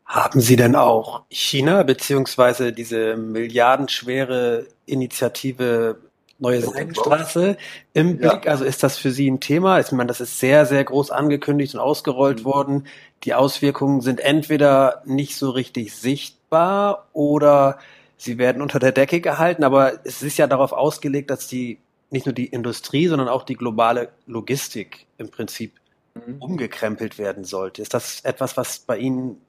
Haben 0.05 0.39
Sie 0.39 0.55
denn 0.55 0.75
auch 0.75 1.23
China 1.29 1.83
beziehungsweise 1.83 2.71
diese 2.71 3.17
milliardenschwere 3.17 4.67
Initiative 4.85 5.97
Neue 6.37 6.61
Seidenstraße 6.61 7.55
im 7.93 8.17
Blick. 8.17 8.45
Ja. 8.45 8.51
Also 8.51 8.65
ist 8.65 8.83
das 8.83 8.97
für 8.97 9.11
Sie 9.11 9.31
ein 9.31 9.39
Thema? 9.39 9.79
Ich 9.79 9.91
meine, 9.93 10.07
das 10.07 10.19
ist 10.19 10.37
sehr, 10.37 10.65
sehr 10.65 10.83
groß 10.83 11.09
angekündigt 11.09 11.73
und 11.75 11.79
ausgerollt 11.79 12.41
mhm. 12.41 12.45
worden. 12.45 12.87
Die 13.23 13.33
Auswirkungen 13.33 14.01
sind 14.01 14.19
entweder 14.19 15.01
nicht 15.05 15.37
so 15.37 15.49
richtig 15.49 15.95
sichtbar 15.95 17.07
oder 17.13 17.79
sie 18.17 18.37
werden 18.37 18.61
unter 18.61 18.79
der 18.79 18.91
Decke 18.91 19.21
gehalten. 19.21 19.63
Aber 19.63 20.05
es 20.05 20.21
ist 20.21 20.37
ja 20.37 20.47
darauf 20.47 20.73
ausgelegt, 20.73 21.29
dass 21.29 21.47
die 21.47 21.79
nicht 22.09 22.25
nur 22.25 22.35
die 22.35 22.47
Industrie, 22.47 23.07
sondern 23.07 23.29
auch 23.29 23.43
die 23.43 23.55
globale 23.55 24.09
Logistik 24.27 25.05
im 25.17 25.29
Prinzip 25.29 25.71
mhm. 26.15 26.35
umgekrempelt 26.39 27.17
werden 27.17 27.45
sollte. 27.45 27.81
Ist 27.81 27.93
das 27.93 28.19
etwas, 28.21 28.57
was 28.57 28.79
bei 28.79 28.97
Ihnen 28.97 29.41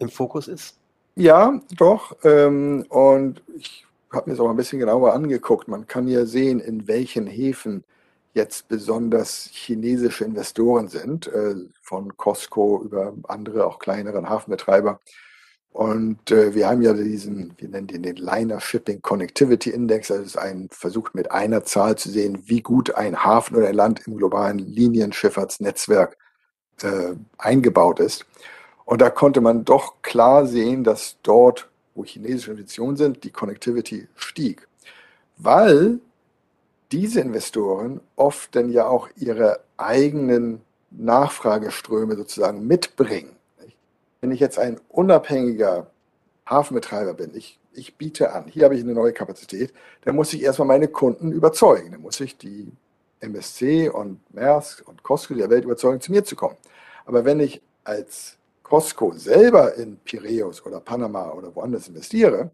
im 0.00 0.08
Fokus 0.08 0.48
ist? 0.48 0.76
Ja, 1.14 1.60
doch. 1.76 2.16
Ähm, 2.24 2.84
und 2.88 3.42
ich 3.56 3.86
habe 4.10 4.28
mir 4.28 4.36
das 4.36 4.44
auch 4.44 4.50
ein 4.50 4.56
bisschen 4.56 4.80
genauer 4.80 5.12
angeguckt. 5.12 5.68
Man 5.68 5.86
kann 5.86 6.08
ja 6.08 6.26
sehen, 6.26 6.60
in 6.60 6.88
welchen 6.88 7.26
Häfen 7.26 7.84
jetzt 8.34 8.68
besonders 8.68 9.48
chinesische 9.52 10.24
Investoren 10.24 10.88
sind, 10.88 11.26
äh, 11.28 11.54
von 11.82 12.16
Costco 12.16 12.82
über 12.82 13.14
andere, 13.24 13.66
auch 13.66 13.78
kleineren 13.78 14.28
Hafenbetreiber. 14.28 15.00
Und 15.72 16.32
äh, 16.32 16.54
wir 16.54 16.68
haben 16.68 16.82
ja 16.82 16.92
diesen, 16.94 17.54
wir 17.58 17.68
nennen 17.68 17.86
den 17.86 18.02
den 18.02 18.16
Liner 18.16 18.60
Shipping 18.60 19.02
Connectivity 19.02 19.70
Index. 19.70 20.08
Das 20.08 20.18
ist 20.20 20.36
ein 20.36 20.68
Versuch 20.72 21.14
mit 21.14 21.30
einer 21.30 21.64
Zahl 21.64 21.96
zu 21.96 22.10
sehen, 22.10 22.42
wie 22.46 22.60
gut 22.60 22.94
ein 22.94 23.24
Hafen 23.24 23.56
oder 23.56 23.68
ein 23.68 23.74
Land 23.74 24.06
im 24.06 24.16
globalen 24.16 24.58
Linienschifffahrtsnetzwerk 24.58 26.16
äh, 26.82 27.14
eingebaut 27.38 28.00
ist. 28.00 28.26
Und 28.84 29.00
da 29.00 29.10
konnte 29.10 29.40
man 29.40 29.64
doch 29.64 30.02
klar 30.02 30.46
sehen, 30.46 30.84
dass 30.84 31.16
dort 31.22 31.70
wo 31.94 32.04
chinesische 32.04 32.52
Investitionen 32.52 32.96
sind, 32.96 33.24
die 33.24 33.30
Connectivity 33.30 34.08
stieg. 34.14 34.66
Weil 35.36 36.00
diese 36.92 37.20
Investoren 37.20 38.00
oft 38.16 38.54
dann 38.56 38.70
ja 38.70 38.86
auch 38.86 39.08
ihre 39.16 39.60
eigenen 39.76 40.62
Nachfrageströme 40.90 42.16
sozusagen 42.16 42.66
mitbringen. 42.66 43.36
Wenn 44.20 44.32
ich 44.32 44.40
jetzt 44.40 44.58
ein 44.58 44.80
unabhängiger 44.88 45.86
Hafenbetreiber 46.46 47.14
bin, 47.14 47.34
ich, 47.34 47.58
ich 47.72 47.96
biete 47.96 48.32
an, 48.32 48.46
hier 48.48 48.64
habe 48.64 48.74
ich 48.74 48.82
eine 48.82 48.92
neue 48.92 49.12
Kapazität, 49.12 49.72
dann 50.04 50.16
muss 50.16 50.32
ich 50.32 50.42
erstmal 50.42 50.68
meine 50.68 50.88
Kunden 50.88 51.32
überzeugen. 51.32 51.92
Dann 51.92 52.02
muss 52.02 52.20
ich 52.20 52.36
die 52.36 52.72
MSC 53.20 53.88
und 53.88 54.20
Maersk 54.34 54.86
und 54.86 55.02
Costco 55.02 55.34
der 55.34 55.48
Welt 55.48 55.64
überzeugen, 55.64 56.00
zu 56.00 56.12
mir 56.12 56.24
zu 56.24 56.34
kommen. 56.34 56.56
Aber 57.06 57.24
wenn 57.24 57.40
ich 57.40 57.62
als 57.84 58.36
Costco 58.70 59.12
selber 59.14 59.74
in 59.74 59.96
Piräus 59.96 60.64
oder 60.64 60.78
Panama 60.78 61.32
oder 61.32 61.54
woanders 61.56 61.88
investiere, 61.88 62.52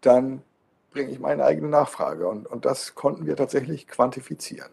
dann 0.00 0.42
bringe 0.92 1.10
ich 1.10 1.18
meine 1.18 1.44
eigene 1.44 1.68
Nachfrage. 1.68 2.28
Und, 2.28 2.46
und 2.46 2.64
das 2.64 2.94
konnten 2.94 3.26
wir 3.26 3.34
tatsächlich 3.34 3.88
quantifizieren. 3.88 4.70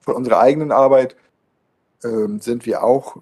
Von 0.00 0.16
unserer 0.16 0.40
eigenen 0.40 0.72
Arbeit 0.72 1.14
ähm, 2.02 2.40
sind 2.40 2.66
wir 2.66 2.82
auch 2.82 3.18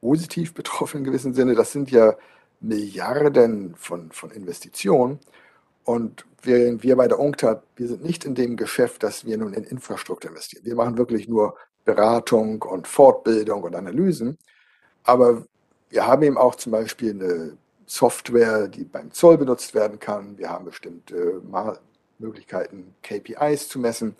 positiv 0.00 0.54
betroffen 0.54 0.98
in 0.98 1.04
gewissem 1.04 1.34
Sinne. 1.34 1.54
Das 1.54 1.70
sind 1.70 1.90
ja 1.92 2.16
Milliarden 2.58 3.76
von, 3.76 4.10
von 4.10 4.32
Investitionen. 4.32 5.20
Und 5.84 6.26
wir, 6.42 6.82
wir 6.82 6.96
bei 6.96 7.06
der 7.06 7.20
UNCTAD, 7.20 7.62
wir 7.76 7.86
sind 7.86 8.02
nicht 8.02 8.24
in 8.24 8.34
dem 8.34 8.56
Geschäft, 8.56 9.04
dass 9.04 9.24
wir 9.24 9.38
nun 9.38 9.52
in 9.52 9.62
Infrastruktur 9.62 10.30
investieren. 10.30 10.64
Wir 10.64 10.74
machen 10.74 10.98
wirklich 10.98 11.28
nur 11.28 11.56
Beratung 11.84 12.62
und 12.62 12.88
Fortbildung 12.88 13.62
und 13.62 13.76
Analysen. 13.76 14.36
Aber 15.04 15.44
wir 15.96 16.06
haben 16.06 16.22
eben 16.24 16.36
auch 16.36 16.56
zum 16.56 16.72
Beispiel 16.72 17.12
eine 17.12 17.56
Software, 17.86 18.68
die 18.68 18.84
beim 18.84 19.12
Zoll 19.12 19.38
benutzt 19.38 19.74
werden 19.74 19.98
kann. 19.98 20.36
Wir 20.36 20.50
haben 20.50 20.66
bestimmte 20.66 21.40
Möglichkeiten, 22.18 22.94
KPIs 23.02 23.70
zu 23.70 23.78
messen. 23.78 24.14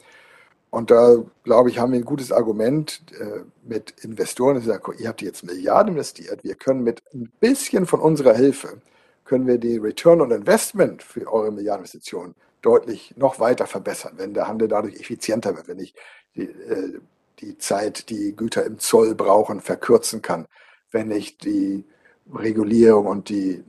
Und 0.71 0.91
da, 0.91 1.17
glaube 1.45 1.69
ich, 1.69 1.79
haben 1.79 1.93
wir 1.93 1.99
ein 1.99 2.07
gutes 2.07 2.33
Argument 2.33 3.03
äh, 3.21 3.43
mit 3.63 3.93
Investoren. 4.03 4.59
Die 4.59 4.67
sagen, 4.67 4.95
ihr 4.99 5.09
habt 5.09 5.21
jetzt 5.21 5.45
Milliarden 5.45 5.93
investiert. 5.93 6.45
Wir 6.45 6.55
können 6.55 6.83
mit 6.83 7.03
ein 7.13 7.31
bisschen 7.41 7.85
von 7.85 8.01
unserer 8.01 8.35
Hilfe, 8.35 8.81
können 9.27 9.47
wir 9.47 9.59
die 9.59 9.77
Return 9.77 10.23
on 10.23 10.31
Investment 10.31 11.03
für 11.03 11.31
eure 11.31 11.53
Milliardeninvestitionen 11.53 12.35
deutlich 12.63 13.13
noch 13.19 13.39
weiter 13.39 13.67
verbessern, 13.67 14.15
wenn 14.17 14.33
der 14.33 14.49
Handel 14.49 14.69
dadurch 14.69 14.99
effizienter 14.99 15.55
wird, 15.55 15.69
wenn 15.69 15.79
ich 15.79 15.95
die, 16.37 16.45
äh, 16.45 17.01
die 17.41 17.59
Zeit, 17.59 18.09
die 18.09 18.35
Güter 18.35 18.65
im 18.65 18.79
Zoll 18.79 19.15
brauchen, 19.15 19.61
verkürzen 19.61 20.23
kann, 20.23 20.47
wenn 20.91 21.11
ich 21.11 21.39
die 21.39 21.85
Regulierung 22.33 23.07
und 23.07 23.29
die, 23.29 23.63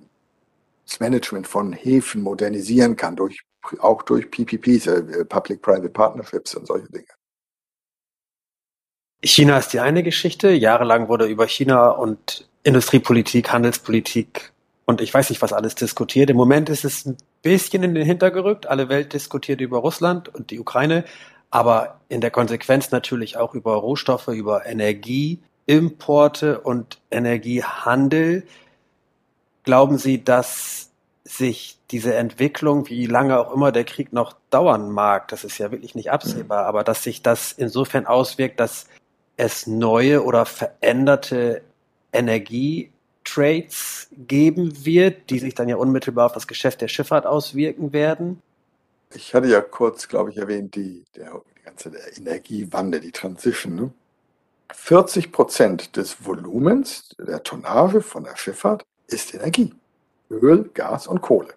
das 0.85 0.99
Management 0.99 1.47
von 1.47 1.73
Häfen 1.73 2.21
modernisieren 2.21 2.95
kann, 2.95 3.15
durch, 3.15 3.41
auch 3.79 4.03
durch 4.03 4.31
PPPs, 4.31 4.87
äh, 4.87 5.25
Public-Private 5.25 5.89
Partnerships 5.89 6.55
und 6.55 6.67
solche 6.67 6.89
Dinge. 6.89 7.05
China 9.23 9.57
ist 9.57 9.73
die 9.73 9.79
eine 9.79 10.03
Geschichte. 10.03 10.49
Jahrelang 10.49 11.09
wurde 11.09 11.25
über 11.25 11.47
China 11.47 11.89
und 11.89 12.47
Industriepolitik, 12.63 13.51
Handelspolitik 13.51 14.53
und 14.85 15.01
ich 15.01 15.13
weiß 15.13 15.29
nicht, 15.29 15.41
was 15.41 15.51
alles 15.51 15.75
diskutiert. 15.75 16.29
Im 16.29 16.37
Moment 16.37 16.69
ist 16.69 16.85
es 16.85 17.05
ein 17.05 17.17
bisschen 17.41 17.83
in 17.83 17.93
den 17.93 18.05
Hintergerückt. 18.05 18.67
Alle 18.67 18.87
Welt 18.87 19.11
diskutiert 19.11 19.59
über 19.59 19.79
Russland 19.79 20.33
und 20.33 20.49
die 20.49 20.59
Ukraine, 20.59 21.03
aber 21.49 21.99
in 22.07 22.21
der 22.21 22.31
Konsequenz 22.31 22.89
natürlich 22.91 23.35
auch 23.35 23.53
über 23.53 23.73
Rohstoffe, 23.73 24.29
über 24.29 24.65
Energie. 24.65 25.41
Importe 25.67 26.61
und 26.61 26.99
Energiehandel. 27.11 28.47
Glauben 29.63 29.99
Sie, 29.99 30.23
dass 30.23 30.89
sich 31.23 31.77
diese 31.91 32.15
Entwicklung, 32.15 32.89
wie 32.89 33.05
lange 33.05 33.37
auch 33.37 33.53
immer 33.53 33.71
der 33.71 33.83
Krieg 33.83 34.11
noch 34.13 34.35
dauern 34.49 34.89
mag, 34.91 35.27
das 35.27 35.43
ist 35.43 35.57
ja 35.57 35.71
wirklich 35.71 35.93
nicht 35.93 36.09
absehbar, 36.09 36.63
mhm. 36.63 36.67
aber 36.69 36.83
dass 36.83 37.03
sich 37.03 37.21
das 37.21 37.51
insofern 37.51 38.07
auswirkt, 38.07 38.59
dass 38.59 38.87
es 39.35 39.67
neue 39.67 40.23
oder 40.23 40.45
veränderte 40.45 41.61
Energietrades 42.13 44.07
geben 44.11 44.85
wird, 44.85 45.29
die 45.29 45.39
sich 45.39 45.53
dann 45.53 45.67
ja 45.67 45.75
unmittelbar 45.75 46.27
auf 46.27 46.33
das 46.33 46.47
Geschäft 46.47 46.79
der 46.81 46.87
Schifffahrt 46.87 47.25
auswirken 47.25 47.91
werden? 47.91 48.41
Ich 49.13 49.33
hatte 49.33 49.47
ja 49.47 49.61
kurz, 49.61 50.07
glaube 50.07 50.31
ich, 50.31 50.37
erwähnt, 50.37 50.75
die, 50.75 51.03
der, 51.15 51.41
die 51.57 51.63
ganze 51.63 51.91
Energiewandel, 52.17 53.01
die 53.01 53.11
Transition. 53.11 53.75
Ne? 53.75 53.91
40 54.73 55.31
Prozent 55.31 55.95
des 55.95 56.25
Volumens 56.25 57.15
der 57.19 57.43
Tonnage 57.43 58.01
von 58.01 58.23
der 58.23 58.35
Schifffahrt 58.35 58.85
ist 59.07 59.33
Energie. 59.33 59.73
Öl, 60.29 60.69
Gas 60.73 61.07
und 61.07 61.21
Kohle. 61.21 61.53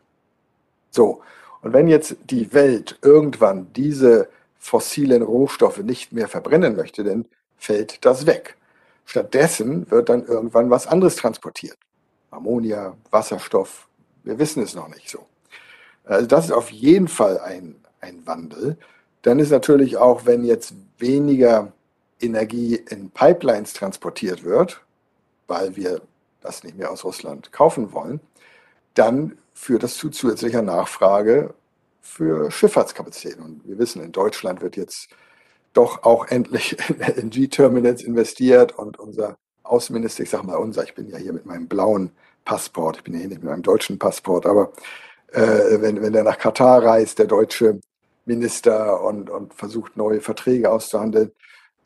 So, 0.90 1.22
und 1.62 1.72
wenn 1.72 1.88
jetzt 1.88 2.16
die 2.24 2.52
Welt 2.52 2.98
irgendwann 3.02 3.72
diese 3.72 4.28
fossilen 4.58 5.22
Rohstoffe 5.22 5.78
nicht 5.78 6.12
mehr 6.12 6.28
verbrennen 6.28 6.76
möchte, 6.76 7.04
dann 7.04 7.26
fällt 7.56 8.04
das 8.04 8.26
weg. 8.26 8.56
Stattdessen 9.04 9.90
wird 9.90 10.08
dann 10.08 10.24
irgendwann 10.24 10.70
was 10.70 10.86
anderes 10.86 11.16
transportiert. 11.16 11.76
Ammonia, 12.30 12.96
Wasserstoff, 13.10 13.88
wir 14.22 14.38
wissen 14.38 14.62
es 14.62 14.74
noch 14.74 14.88
nicht 14.88 15.08
so. 15.08 15.26
Also 16.04 16.26
das 16.26 16.46
ist 16.46 16.52
auf 16.52 16.70
jeden 16.70 17.08
Fall 17.08 17.40
ein, 17.40 17.76
ein 18.00 18.24
Wandel. 18.26 18.76
Dann 19.22 19.38
ist 19.38 19.50
natürlich 19.50 19.96
auch, 19.96 20.26
wenn 20.26 20.44
jetzt 20.44 20.74
weniger 20.98 21.72
Energie 22.20 22.76
in 22.76 23.10
Pipelines 23.10 23.72
transportiert 23.72 24.44
wird, 24.44 24.82
weil 25.46 25.76
wir 25.76 26.02
das 26.40 26.64
nicht 26.64 26.76
mehr 26.76 26.90
aus 26.90 27.04
Russland 27.04 27.52
kaufen 27.52 27.92
wollen, 27.92 28.20
dann 28.94 29.38
führt 29.52 29.82
das 29.82 29.96
zu 29.96 30.10
zusätzlicher 30.10 30.62
Nachfrage 30.62 31.54
für 32.00 32.50
Schifffahrtskapazitäten. 32.50 33.44
Und 33.44 33.66
wir 33.66 33.78
wissen, 33.78 34.02
in 34.02 34.12
Deutschland 34.12 34.62
wird 34.62 34.76
jetzt 34.76 35.08
doch 35.72 36.02
auch 36.02 36.26
endlich 36.28 36.76
in 36.88 37.00
LNG-Terminals 37.00 38.02
investiert 38.02 38.76
und 38.78 38.98
unser 38.98 39.36
Außenminister, 39.62 40.22
ich 40.22 40.30
sage 40.30 40.46
mal 40.46 40.56
unser, 40.56 40.82
ich 40.84 40.94
bin 40.94 41.08
ja 41.08 41.18
hier 41.18 41.32
mit 41.32 41.46
meinem 41.46 41.68
blauen 41.68 42.10
Passport, 42.44 42.96
ich 42.96 43.04
bin 43.04 43.14
ja 43.14 43.20
hier 43.20 43.28
nicht 43.28 43.42
mit 43.42 43.50
meinem 43.50 43.62
deutschen 43.62 43.98
Passport, 43.98 44.46
aber 44.46 44.72
äh, 45.32 45.80
wenn, 45.80 46.02
wenn 46.02 46.12
der 46.12 46.24
nach 46.24 46.38
Katar 46.38 46.82
reist, 46.82 47.18
der 47.18 47.26
deutsche 47.26 47.78
Minister 48.24 49.02
und, 49.02 49.30
und 49.30 49.54
versucht, 49.54 49.96
neue 49.96 50.20
Verträge 50.20 50.70
auszuhandeln. 50.70 51.32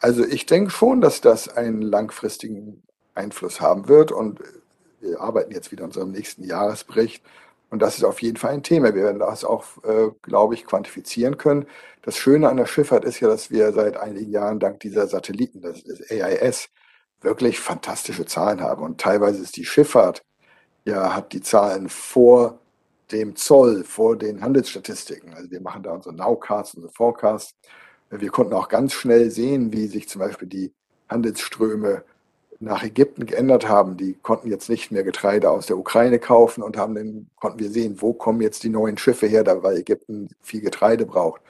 Also 0.04 0.22
ich 0.22 0.44
denke 0.44 0.70
schon, 0.70 1.00
dass 1.00 1.22
das 1.22 1.48
einen 1.48 1.80
langfristigen 1.80 2.82
Einfluss 3.14 3.62
haben 3.62 3.88
wird 3.88 4.12
und 4.12 4.38
wir 5.00 5.18
arbeiten 5.18 5.50
jetzt 5.50 5.72
wieder 5.72 5.84
an 5.84 5.88
unserem 5.88 6.10
nächsten 6.10 6.44
Jahresbericht 6.44 7.24
und 7.70 7.80
das 7.80 7.96
ist 7.96 8.04
auf 8.04 8.20
jeden 8.20 8.36
Fall 8.36 8.52
ein 8.52 8.62
Thema. 8.62 8.94
Wir 8.94 9.02
werden 9.02 9.20
das 9.20 9.46
auch, 9.46 9.64
äh, 9.82 10.10
glaube 10.20 10.52
ich, 10.52 10.66
quantifizieren 10.66 11.38
können. 11.38 11.66
Das 12.02 12.18
Schöne 12.18 12.50
an 12.50 12.58
der 12.58 12.66
Schifffahrt 12.66 13.06
ist 13.06 13.20
ja, 13.20 13.28
dass 13.28 13.50
wir 13.50 13.72
seit 13.72 13.96
einigen 13.96 14.30
Jahren 14.30 14.60
dank 14.60 14.78
dieser 14.80 15.06
Satelliten, 15.06 15.62
das 15.62 15.80
ist 15.80 16.12
AIS, 16.12 16.68
wirklich 17.22 17.58
fantastische 17.58 18.26
Zahlen 18.26 18.60
haben. 18.60 18.82
Und 18.82 19.00
teilweise 19.00 19.42
ist 19.42 19.56
die 19.56 19.64
Schifffahrt, 19.64 20.22
ja, 20.84 21.14
hat 21.14 21.32
die 21.32 21.40
Zahlen 21.40 21.88
vor 21.88 22.58
dem 23.10 23.36
Zoll, 23.36 23.84
vor 23.84 24.18
den 24.18 24.42
Handelsstatistiken. 24.42 25.32
Also 25.32 25.50
wir 25.50 25.62
machen 25.62 25.82
da 25.82 25.92
unsere 25.92 26.14
Nowcasts, 26.14 26.74
unsere 26.74 26.92
Forecasts. 26.92 27.54
Wir 28.20 28.30
konnten 28.30 28.54
auch 28.54 28.68
ganz 28.68 28.92
schnell 28.92 29.30
sehen, 29.30 29.72
wie 29.72 29.86
sich 29.86 30.08
zum 30.08 30.20
Beispiel 30.20 30.48
die 30.48 30.72
Handelsströme 31.08 32.04
nach 32.60 32.82
Ägypten 32.82 33.26
geändert 33.26 33.68
haben. 33.68 33.96
Die 33.96 34.14
konnten 34.14 34.48
jetzt 34.48 34.68
nicht 34.68 34.90
mehr 34.92 35.02
Getreide 35.02 35.50
aus 35.50 35.66
der 35.66 35.78
Ukraine 35.78 36.18
kaufen 36.18 36.62
und 36.62 36.76
haben 36.76 36.94
dann, 36.94 37.26
konnten 37.36 37.58
wir 37.58 37.70
sehen, 37.70 38.00
wo 38.00 38.12
kommen 38.12 38.40
jetzt 38.40 38.62
die 38.62 38.68
neuen 38.68 38.98
Schiffe 38.98 39.26
her, 39.26 39.44
da 39.44 39.62
weil 39.62 39.78
Ägypten 39.78 40.28
viel 40.42 40.60
Getreide 40.60 41.06
braucht. 41.06 41.40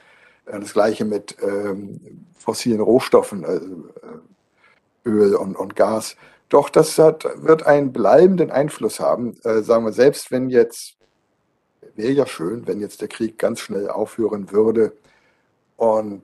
Äh, 0.45 0.59
das 0.59 0.73
gleiche 0.73 1.05
mit 1.05 1.37
ähm, 1.41 2.25
fossilen 2.37 2.81
Rohstoffen, 2.81 3.45
also 3.45 3.65
äh, 3.65 5.09
Öl 5.09 5.35
und, 5.35 5.55
und 5.55 5.75
Gas. 5.75 6.15
Doch 6.49 6.69
das 6.69 6.97
hat, 6.97 7.25
wird 7.35 7.65
einen 7.65 7.91
bleibenden 7.91 8.51
Einfluss 8.51 8.99
haben. 8.99 9.37
Äh, 9.43 9.61
sagen 9.61 9.85
wir, 9.85 9.93
selbst 9.93 10.31
wenn 10.31 10.49
jetzt, 10.49 10.97
wäre 11.95 12.11
ja 12.11 12.25
schön, 12.25 12.67
wenn 12.67 12.79
jetzt 12.79 13.01
der 13.01 13.07
Krieg 13.07 13.37
ganz 13.37 13.59
schnell 13.59 13.89
aufhören 13.89 14.51
würde 14.51 14.93
und 15.77 16.21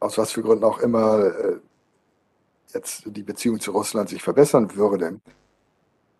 aus 0.00 0.18
was 0.18 0.32
für 0.32 0.42
Gründen 0.42 0.64
auch 0.64 0.78
immer 0.78 1.24
äh, 1.24 1.56
jetzt 2.74 3.02
die 3.06 3.22
Beziehung 3.22 3.60
zu 3.60 3.72
Russland 3.72 4.08
sich 4.08 4.22
verbessern 4.22 4.74
würde, 4.76 5.20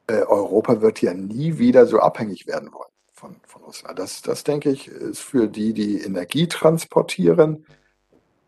äh, 0.07 0.23
Europa 0.23 0.81
wird 0.81 1.03
ja 1.03 1.15
nie 1.15 1.59
wieder 1.59 1.87
so 1.87 1.99
abhängig 2.01 2.47
werden 2.47 2.73
wollen 2.73 2.91
von, 3.13 3.37
von 3.47 3.63
Russland. 3.63 3.99
Das, 3.99 4.23
das, 4.23 4.45
denke 4.45 4.71
ich, 4.71 4.89
ist 4.89 5.21
für 5.21 5.49
die, 5.49 5.73
die 5.73 6.01
Energie 6.01 6.47
transportieren, 6.47 7.65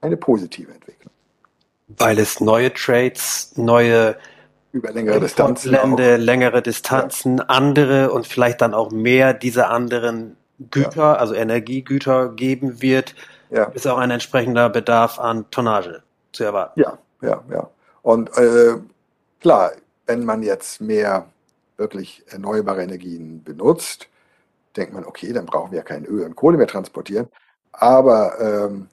eine 0.01 0.17
positive 0.17 0.73
Entwicklung. 0.73 1.13
Weil 1.89 2.19
es 2.19 2.41
neue 2.41 2.73
Trades, 2.73 3.53
neue 3.57 4.17
über 4.73 4.93
längere 4.93 5.21
Distanzen, 5.21 5.73
Lände, 5.73 6.17
längere 6.17 6.63
Distanzen, 6.63 7.39
ja. 7.39 7.45
andere 7.45 8.13
und 8.13 8.27
vielleicht 8.27 8.61
dann 8.61 8.73
auch 8.73 8.93
mehr 8.93 9.35
dieser 9.35 9.71
anderen 9.71 10.37
Güter, 10.71 11.03
ja. 11.03 11.15
also 11.15 11.35
Energiegüter 11.35 12.29
geben 12.31 12.81
wird, 12.81 13.15
ja. 13.51 13.65
ist 13.65 13.87
auch 13.87 13.99
ein 13.99 14.11
entsprechender 14.11 14.69
Bedarf 14.69 15.19
an 15.19 15.51
Tonnage 15.51 16.03
zu 16.33 16.45
erwarten. 16.45 16.81
Ja, 16.81 16.99
ja, 17.23 17.43
ja. 17.51 17.71
Und 18.03 18.37
äh, 18.37 18.77
klar, 19.41 19.73
wenn 20.07 20.25
man 20.25 20.43
jetzt 20.43 20.81
mehr 20.81 21.27
wirklich 21.77 22.25
erneuerbare 22.29 22.83
Energien 22.83 23.43
benutzt, 23.43 24.09
denkt 24.77 24.93
man, 24.93 25.05
okay, 25.05 25.33
dann 25.33 25.47
brauchen 25.47 25.73
wir 25.73 25.79
ja 25.79 25.85
kein 25.85 26.05
Öl 26.05 26.25
und 26.25 26.37
Kohle 26.37 26.57
mehr 26.57 26.67
transportieren. 26.67 27.29
Aber 27.73 28.41
ähm, 28.41 28.89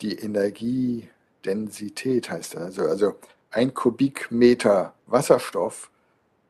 die 0.00 0.18
Energiedensität 0.18 2.30
heißt 2.30 2.54
das, 2.54 2.62
also, 2.62 2.82
also 2.82 3.14
ein 3.50 3.74
Kubikmeter 3.74 4.94
Wasserstoff 5.06 5.90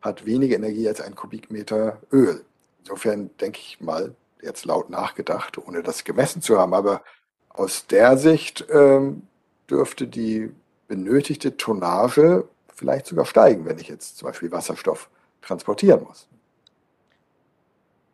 hat 0.01 0.27
weniger 0.27 0.57
Energie 0.57 0.89
als 0.89 1.01
ein 1.01 1.15
Kubikmeter 1.15 1.99
Öl. 2.13 2.45
Insofern 2.81 3.31
denke 3.39 3.59
ich 3.59 3.81
mal, 3.81 4.15
jetzt 4.43 4.65
laut 4.65 4.91
nachgedacht, 4.91 5.59
ohne 5.59 5.83
das 5.83 6.05
gemessen 6.05 6.41
zu 6.41 6.59
haben, 6.59 6.73
aber 6.73 7.03
aus 7.51 7.87
der 7.87 8.17
Sicht 8.17 8.65
ähm, 8.71 9.23
dürfte 9.69 10.07
die 10.07 10.53
benötigte 10.89 11.57
Tonnage 11.57 12.49
vielleicht 12.75 13.07
sogar 13.07 13.27
steigen, 13.27 13.67
wenn 13.67 13.79
ich 13.79 13.89
jetzt 13.89 14.19
zum 14.19 14.29
Beispiel 14.29 14.51
Wasserstoff 14.51 15.11
transportieren 15.43 16.03
muss. 16.03 16.27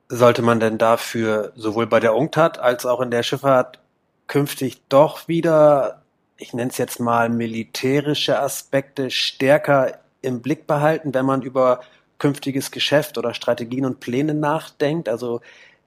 Sollte 0.09 0.43
man 0.43 0.61
denn 0.61 0.79
dafür 0.79 1.53
sowohl 1.57 1.87
bei 1.87 2.01
der 2.01 2.15
UNCTAD 2.15 2.59
als 2.59 2.87
auch 2.87 3.01
in 3.01 3.11
der 3.11 3.23
Schifffahrt 3.23 3.81
künftig 4.27 4.83
doch 4.89 5.29
wieder, 5.29 6.03
ich 6.37 6.53
nenne 6.53 6.71
es 6.71 6.79
jetzt 6.79 7.01
mal 7.01 7.29
militärische 7.29 8.41
Aspekte 8.41 9.11
stärker 9.11 9.99
im 10.23 10.43
Blick 10.43 10.67
behalten, 10.67 11.15
wenn 11.15 11.27
man 11.27 11.43
über 11.43 11.81
künftiges 12.19 12.71
Geschäft 12.71 13.19
oder 13.19 13.35
Strategien 13.35 13.85
und 13.85 14.01
Pläne 14.01 14.35
nachdenkt? 14.35 15.09
Also 15.09 15.41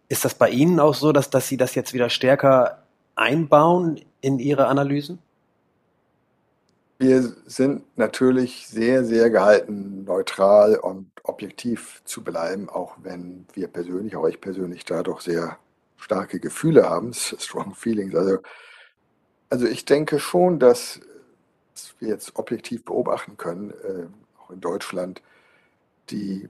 ist 0.08 0.26
das 0.26 0.34
bei 0.34 0.50
Ihnen 0.50 0.80
auch 0.80 0.96
so, 0.96 1.12
dass, 1.12 1.30
dass 1.30 1.48
Sie 1.48 1.58
das 1.58 1.76
jetzt 1.76 1.94
wieder 1.94 2.10
stärker 2.10 2.80
einbauen 3.20 4.02
in 4.22 4.40
Ihre 4.40 4.68
Analysen? 4.68 5.20
Wir 6.98 7.22
sind 7.46 7.98
natürlich 7.98 8.68
sehr, 8.68 9.06
sehr 9.06 9.30
gehalten, 9.30 10.04
neutral 10.04 10.76
und 10.76 11.10
objektiv 11.24 12.02
zu 12.04 12.24
bleiben, 12.24 12.70
auch 12.70 12.98
wenn 13.02 13.46
wir 13.54 13.70
persönlich, 13.70 14.16
auch 14.18 14.28
ich 14.28 14.42
persönlich, 14.42 14.84
da 14.84 15.02
doch 15.04 15.22
sehr 15.22 15.58
starke 15.96 16.40
Gefühle 16.40 16.90
haben, 16.90 17.14
strong 17.14 17.74
feelings. 17.74 18.16
Also, 18.16 18.40
also 19.50 19.66
ich 19.66 19.86
denke 19.86 20.20
schon, 20.20 20.60
dass 20.60 21.00
wir 22.00 22.10
jetzt 22.10 22.36
objektiv 22.36 22.84
beobachten 22.84 23.38
können, 23.38 23.72
äh, 23.72 24.08
auch 24.42 24.52
in 24.52 24.60
Deutschland, 24.60 25.22
die 26.10 26.50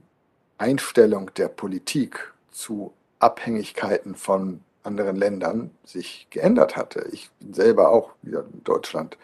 Einstellung 0.58 1.32
der 1.34 1.48
Politik 1.48 2.32
zu 2.50 2.92
Abhängigkeiten 3.20 4.16
von 4.16 4.64
anderen 4.82 5.16
Ländern 5.16 5.70
sich 5.84 6.26
geändert 6.30 6.76
hatte. 6.76 7.06
Ich 7.12 7.30
bin 7.38 7.54
selber 7.54 7.90
auch 7.90 8.12
wieder 8.22 8.44
in 8.52 8.64
Deutschland 8.64 9.18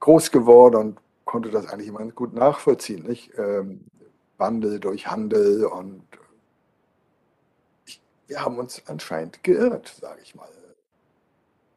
groß 0.00 0.30
geworden 0.30 0.76
und 0.76 0.98
konnte 1.24 1.50
das 1.50 1.68
eigentlich 1.68 1.88
immer 1.88 2.04
gut 2.06 2.34
nachvollziehen. 2.34 3.04
Nicht? 3.04 3.30
Ähm, 3.38 3.84
Wandel 4.38 4.80
durch 4.80 5.06
Handel 5.06 5.66
und 5.66 6.02
ich, 7.86 8.00
wir 8.26 8.44
haben 8.44 8.58
uns 8.58 8.82
anscheinend 8.86 9.42
geirrt, 9.44 9.94
sage 10.00 10.20
ich 10.22 10.34
mal. 10.34 10.48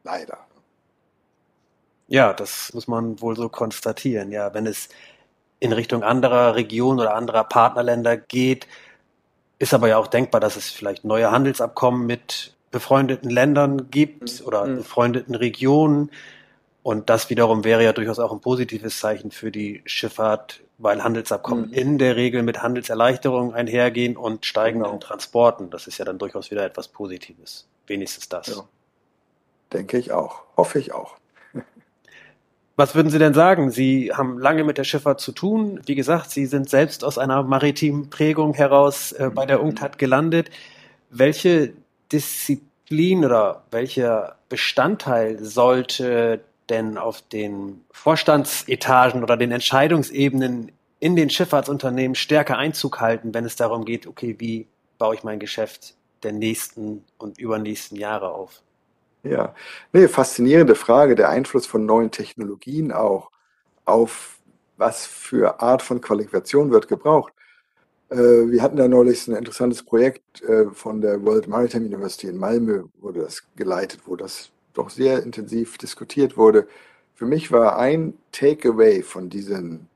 Leider. 0.02 0.38
Ja, 2.08 2.32
das 2.32 2.72
muss 2.72 2.86
man 2.88 3.20
wohl 3.20 3.36
so 3.36 3.48
konstatieren. 3.48 4.30
Ja, 4.30 4.54
wenn 4.54 4.66
es 4.66 4.88
in 5.58 5.72
Richtung 5.72 6.02
anderer 6.02 6.54
Regionen 6.54 7.00
oder 7.00 7.14
anderer 7.14 7.44
Partnerländer 7.44 8.16
geht, 8.16 8.66
ist 9.58 9.74
aber 9.74 9.88
ja 9.88 9.98
auch 9.98 10.06
denkbar, 10.06 10.40
dass 10.40 10.56
es 10.56 10.70
vielleicht 10.70 11.04
neue 11.04 11.30
Handelsabkommen 11.30 12.06
mit 12.06 12.55
befreundeten 12.70 13.30
Ländern 13.30 13.90
gibt 13.90 14.40
mhm. 14.40 14.46
oder 14.46 14.66
mhm. 14.66 14.76
befreundeten 14.76 15.34
Regionen. 15.34 16.10
Und 16.82 17.10
das 17.10 17.30
wiederum 17.30 17.64
wäre 17.64 17.82
ja 17.82 17.92
durchaus 17.92 18.18
auch 18.18 18.32
ein 18.32 18.40
positives 18.40 19.00
Zeichen 19.00 19.32
für 19.32 19.50
die 19.50 19.82
Schifffahrt, 19.86 20.62
weil 20.78 21.02
Handelsabkommen 21.02 21.66
mhm. 21.66 21.72
in 21.72 21.98
der 21.98 22.16
Regel 22.16 22.42
mit 22.42 22.62
Handelserleichterungen 22.62 23.54
einhergehen 23.54 24.16
und 24.16 24.46
steigenden 24.46 24.90
genau. 24.90 24.98
Transporten. 24.98 25.70
Das 25.70 25.86
ist 25.86 25.98
ja 25.98 26.04
dann 26.04 26.18
durchaus 26.18 26.50
wieder 26.50 26.64
etwas 26.64 26.88
Positives. 26.88 27.66
Wenigstens 27.86 28.28
das. 28.28 28.48
Ja. 28.48 28.64
Denke 29.72 29.98
ich 29.98 30.12
auch. 30.12 30.42
Hoffe 30.56 30.78
ich 30.78 30.92
auch. 30.92 31.16
Was 32.76 32.94
würden 32.94 33.10
Sie 33.10 33.18
denn 33.18 33.34
sagen? 33.34 33.70
Sie 33.70 34.12
haben 34.12 34.38
lange 34.38 34.62
mit 34.62 34.78
der 34.78 34.84
Schifffahrt 34.84 35.20
zu 35.20 35.32
tun. 35.32 35.80
Wie 35.86 35.94
gesagt, 35.94 36.30
Sie 36.30 36.46
sind 36.46 36.68
selbst 36.70 37.02
aus 37.02 37.18
einer 37.18 37.42
maritimen 37.42 38.10
Prägung 38.10 38.54
heraus 38.54 39.12
äh, 39.12 39.30
bei 39.34 39.46
der 39.46 39.62
UNCTAD 39.62 39.98
gelandet. 39.98 40.50
Welche 41.10 41.72
Disziplin 42.12 43.24
oder 43.24 43.64
welcher 43.70 44.36
Bestandteil 44.48 45.42
sollte 45.42 46.40
denn 46.68 46.98
auf 46.98 47.22
den 47.22 47.84
Vorstandsetagen 47.92 49.22
oder 49.22 49.36
den 49.36 49.52
Entscheidungsebenen 49.52 50.72
in 50.98 51.16
den 51.16 51.30
Schifffahrtsunternehmen 51.30 52.14
stärker 52.14 52.58
Einzug 52.58 53.00
halten, 53.00 53.34
wenn 53.34 53.44
es 53.44 53.56
darum 53.56 53.84
geht, 53.84 54.06
okay, 54.06 54.36
wie 54.38 54.66
baue 54.98 55.14
ich 55.14 55.24
mein 55.24 55.38
Geschäft 55.38 55.94
der 56.22 56.32
nächsten 56.32 57.04
und 57.18 57.38
übernächsten 57.38 57.98
Jahre 57.98 58.30
auf? 58.30 58.62
Ja, 59.22 59.54
nee, 59.92 60.08
faszinierende 60.08 60.74
Frage, 60.74 61.14
der 61.14 61.28
Einfluss 61.28 61.66
von 61.66 61.84
neuen 61.84 62.10
Technologien 62.10 62.92
auch 62.92 63.30
auf 63.84 64.38
was 64.76 65.06
für 65.06 65.60
Art 65.60 65.82
von 65.82 66.00
Qualifikation 66.00 66.70
wird 66.70 66.88
gebraucht. 66.88 67.32
Äh, 68.10 68.16
wir 68.16 68.62
hatten 68.62 68.76
da 68.76 68.88
neulich 68.88 69.26
ein 69.26 69.36
interessantes 69.36 69.82
Projekt 69.82 70.42
äh, 70.42 70.66
von 70.70 71.00
der 71.00 71.24
World 71.24 71.48
Maritime 71.48 71.86
University 71.86 72.28
in 72.28 72.36
Malmö, 72.36 72.84
wurde 73.00 73.20
das 73.20 73.42
geleitet, 73.56 74.00
wo 74.06 74.16
das 74.16 74.50
doch 74.74 74.90
sehr 74.90 75.22
intensiv 75.22 75.78
diskutiert 75.78 76.36
wurde. 76.36 76.66
Für 77.14 77.26
mich 77.26 77.50
war 77.50 77.78
ein 77.78 78.14
Takeaway 78.32 79.02
von 79.02 79.28
diesen 79.30 79.88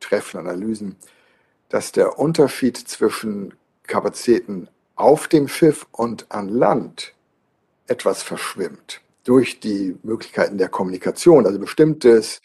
Treffen, 0.00 0.40
Analysen, 0.40 0.96
dass 1.68 1.92
der 1.92 2.18
Unterschied 2.18 2.76
zwischen 2.76 3.54
Kapazitäten 3.84 4.68
auf 4.96 5.28
dem 5.28 5.48
Schiff 5.48 5.86
und 5.92 6.26
an 6.30 6.48
Land 6.48 7.14
etwas 7.86 8.22
verschwimmt 8.22 9.00
durch 9.24 9.60
die 9.60 9.96
Möglichkeiten 10.02 10.58
der 10.58 10.68
Kommunikation. 10.68 11.46
Also 11.46 11.58
bestimmtes 11.58 12.42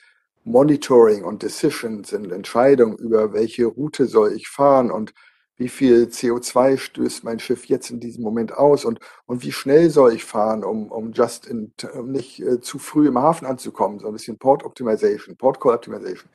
Monitoring 0.48 1.26
und 1.26 1.44
Decisions 1.44 2.10
sind 2.10 2.32
Entscheidungen 2.32 2.98
über 2.98 3.34
welche 3.34 3.66
Route 3.66 4.06
soll 4.06 4.32
ich 4.32 4.48
fahren 4.48 4.92
und 4.92 5.14
wie 5.58 5.68
viel 5.68 6.06
CO2 6.06 6.78
stößt 6.78 7.24
mein 7.26 7.40
Schiff 7.40 7.66
jetzt 7.66 7.90
in 7.90 8.00
diesem 8.00 8.24
Moment 8.24 8.54
aus 8.56 8.86
und, 8.86 9.00
und 9.26 9.44
wie 9.44 9.52
schnell 9.52 9.90
soll 9.90 10.14
ich 10.14 10.24
fahren, 10.24 10.64
um, 10.64 10.90
um 10.90 11.12
just 11.12 11.48
in, 11.48 11.74
um 11.94 12.12
nicht 12.12 12.40
äh, 12.40 12.62
zu 12.62 12.80
früh 12.80 13.08
im 13.08 13.18
Hafen 13.18 13.46
anzukommen, 13.46 14.00
so 14.00 14.08
ein 14.08 14.14
bisschen 14.14 14.38
Port 14.38 14.64
Optimization, 14.64 15.36
Port 15.36 15.60
Call 15.60 15.74
Optimization. 15.74 16.30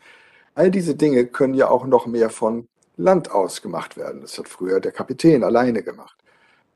All 0.55 0.71
diese 0.71 0.95
Dinge 0.95 1.27
können 1.27 1.55
ja 1.55 1.71
auch 1.71 1.87
noch 1.87 2.07
mehr 2.07 2.29
von 2.29 2.69
Land 2.97 3.31
aus 3.31 3.63
gemacht 3.63 3.97
werden. 3.97 4.21
Das 4.21 4.37
hat 4.37 4.49
früher 4.49 4.81
der 4.81 4.93
Kapitän 4.93 5.43
alleine 5.43 5.83
gemacht. 5.83 6.19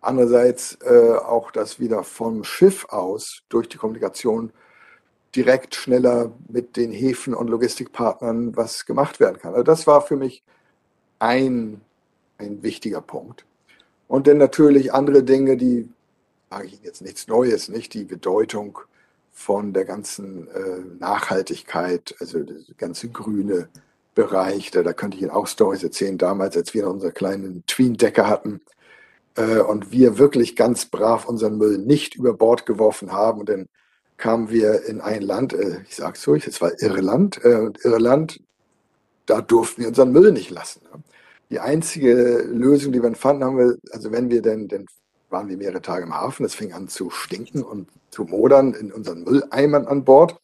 Andererseits 0.01 0.79
äh, 0.83 1.17
auch, 1.17 1.51
dass 1.51 1.81
wieder 1.81 2.03
vom 2.03 2.45
Schiff 2.45 2.87
aus 2.89 3.43
durch 3.51 3.69
die 3.69 3.77
Kommunikation 3.77 4.53
direkt 5.37 5.75
schneller 5.75 6.33
mit 6.49 6.77
den 6.77 6.91
Häfen 6.91 7.35
und 7.35 7.49
Logistikpartnern 7.49 8.57
was 8.57 8.87
gemacht 8.87 9.21
werden 9.21 9.39
kann. 9.39 9.53
Also 9.53 9.63
das 9.63 9.87
war 9.87 10.01
für 10.01 10.17
mich 10.17 10.43
ein, 11.19 11.81
ein 12.39 12.63
wichtiger 12.63 13.01
Punkt. 13.01 13.45
Und 14.09 14.27
dann 14.27 14.39
natürlich 14.39 14.93
andere 14.93 15.23
Dinge, 15.23 15.57
die, 15.57 15.89
sage 16.51 16.67
ich 16.67 16.75
Ihnen 16.75 16.85
jetzt 16.85 17.03
nichts 17.03 17.29
Neues, 17.29 17.69
nicht 17.69 17.95
die 17.95 18.05
Bedeutung 18.05 18.79
von 19.33 19.73
der 19.73 19.85
ganzen 19.85 20.49
äh, 20.49 20.79
Nachhaltigkeit, 20.99 22.15
also 22.21 22.43
der 22.43 22.57
ganze 22.79 23.09
grüne 23.09 23.69
Bereich. 24.15 24.71
Da, 24.71 24.83
da 24.83 24.93
könnte 24.93 25.17
ich 25.17 25.23
Ihnen 25.23 25.33
auch 25.33 25.47
Stories 25.47 25.83
erzählen, 25.83 26.17
damals, 26.17 26.57
als 26.57 26.73
wir 26.73 26.89
unsere 26.89 27.13
kleinen 27.13 27.65
Tween-Decker 27.67 28.29
hatten 28.29 28.61
äh, 29.37 29.59
und 29.59 29.93
wir 29.93 30.19
wirklich 30.19 30.57
ganz 30.57 30.87
brav 30.87 31.27
unseren 31.27 31.59
Müll 31.59 31.79
nicht 31.79 32.15
über 32.15 32.33
Bord 32.33 32.65
geworfen 32.65 33.13
haben 33.13 33.41
und 33.41 33.49
dann 33.49 33.69
kamen 34.17 34.51
wir 34.51 34.85
in 34.85 35.01
ein 35.01 35.23
Land, 35.23 35.53
äh, 35.53 35.81
ich 35.89 35.97
sag's 35.97 36.23
so, 36.23 36.35
es 36.35 36.61
war 36.61 36.73
Irland, 36.81 37.41
äh, 37.45 37.57
und 37.57 37.85
Irland, 37.85 38.41
da 39.27 39.41
durften 39.41 39.83
wir 39.83 39.89
unseren 39.89 40.13
Müll 40.13 40.33
nicht 40.33 40.51
lassen. 40.51 40.83
Ne? 40.85 41.03
Die 41.51 41.61
einzige 41.61 42.43
Lösung, 42.43 42.93
die 42.93 43.03
wir 43.03 43.15
fanden, 43.15 43.45
haben 43.45 43.59
wir, 43.59 43.77
also 43.93 44.11
wenn 44.11 44.31
wir 44.31 44.43
denn, 44.43 44.69
denn 44.69 44.87
waren 45.31 45.49
wir 45.49 45.57
mehrere 45.57 45.83
Tage 45.83 46.05
im 46.05 46.15
Hafen, 46.15 46.47
es 46.47 46.55
fing 46.55 46.73
an 46.73 46.89
zu 46.89 47.11
stinken 47.11 47.63
und 47.63 47.89
zu 48.11 48.25
modern 48.25 48.75
in 48.75 48.93
unseren 48.93 49.25
Mülleimern 49.25 49.87
an 49.87 50.05
Bord. 50.05 50.41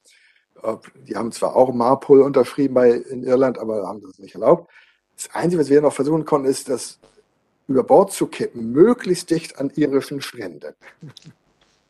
Die 1.08 1.16
haben 1.16 1.32
zwar 1.32 1.56
auch 1.56 1.72
Marpol 1.72 2.20
unterschrieben 2.22 2.74
bei, 2.74 2.90
in 2.90 3.22
Irland, 3.22 3.58
aber 3.58 3.86
haben 3.86 4.02
das 4.02 4.18
nicht 4.18 4.34
erlaubt. 4.34 4.70
Das 5.16 5.32
Einzige, 5.34 5.60
was 5.60 5.70
wir 5.70 5.80
noch 5.80 5.92
versuchen 5.92 6.24
konnten, 6.24 6.48
ist, 6.48 6.68
das 6.68 6.98
über 7.68 7.84
Bord 7.84 8.12
zu 8.12 8.26
kippen, 8.26 8.72
möglichst 8.72 9.30
dicht 9.30 9.58
an 9.58 9.70
irischen 9.74 10.20
Stränden. 10.20 10.74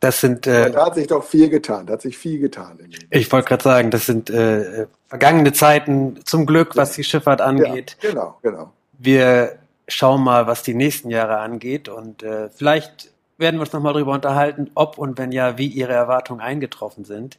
Das 0.03 0.21
sind. 0.21 0.49
Äh, 0.49 0.73
da 0.73 0.87
hat 0.87 0.97
sich 0.97 1.07
doch 1.07 1.23
viel 1.23 1.49
getan. 1.49 1.87
Da 1.87 1.93
hat 1.93 2.03
sich 2.03 2.19
viel 2.19 2.41
getan. 2.41 2.77
ich 3.09 3.31
wollte 3.31 3.49
gerade 3.49 3.62
sagen, 3.62 3.93
das 3.93 4.05
sind 4.05 4.31
äh, 4.31 4.88
vergangene 5.07 5.53
Zeiten 5.53 6.19
zum 6.25 6.45
Glück, 6.45 6.77
was 6.77 6.95
die 6.95 7.05
Schifffahrt 7.05 7.41
angeht. 7.41 7.97
Ja, 8.03 8.11
genau, 8.11 8.38
genau. 8.43 8.73
Wir 8.99 9.61
schauen 9.87 10.25
mal, 10.25 10.49
was 10.49 10.65
die 10.65 10.75
nächsten 10.75 11.09
Jahre 11.09 11.38
angeht 11.38 11.88
und 11.88 12.25
äh, 12.25 12.49
vielleicht 12.51 13.12
werden 13.38 13.57
wir 13.57 13.61
uns 13.61 13.73
nochmal 13.73 13.93
darüber 13.93 14.12
unterhalten, 14.12 14.73
ob 14.75 14.99
und 14.99 15.19
wenn 15.19 15.31
ja, 15.31 15.57
wie 15.57 15.69
Ihre 15.69 15.93
Erwartungen 15.93 16.41
eingetroffen 16.41 17.05
sind. 17.05 17.38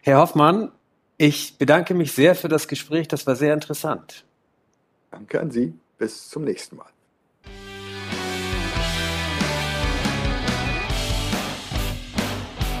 Herr 0.00 0.16
Hoffmann, 0.16 0.72
ich 1.18 1.58
bedanke 1.58 1.92
mich 1.92 2.12
sehr 2.12 2.34
für 2.34 2.48
das 2.48 2.68
Gespräch. 2.68 3.08
Das 3.08 3.26
war 3.26 3.36
sehr 3.36 3.52
interessant. 3.52 4.24
Danke 5.10 5.40
an 5.40 5.50
Sie. 5.50 5.74
Bis 5.98 6.30
zum 6.30 6.44
nächsten 6.44 6.76
Mal. 6.76 6.86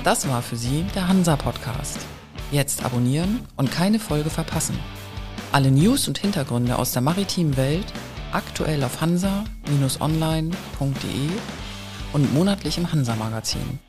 Das 0.08 0.24
war 0.26 0.40
für 0.40 0.56
Sie 0.56 0.86
der 0.94 1.06
Hansa-Podcast. 1.06 1.98
Jetzt 2.50 2.82
abonnieren 2.82 3.46
und 3.58 3.70
keine 3.70 3.98
Folge 3.98 4.30
verpassen. 4.30 4.78
Alle 5.52 5.70
News 5.70 6.08
und 6.08 6.16
Hintergründe 6.16 6.78
aus 6.78 6.92
der 6.92 7.02
maritimen 7.02 7.58
Welt 7.58 7.84
aktuell 8.32 8.82
auf 8.84 9.02
hansa-online.de 9.02 11.28
und 12.14 12.32
monatlich 12.32 12.78
im 12.78 12.90
Hansa-Magazin. 12.90 13.80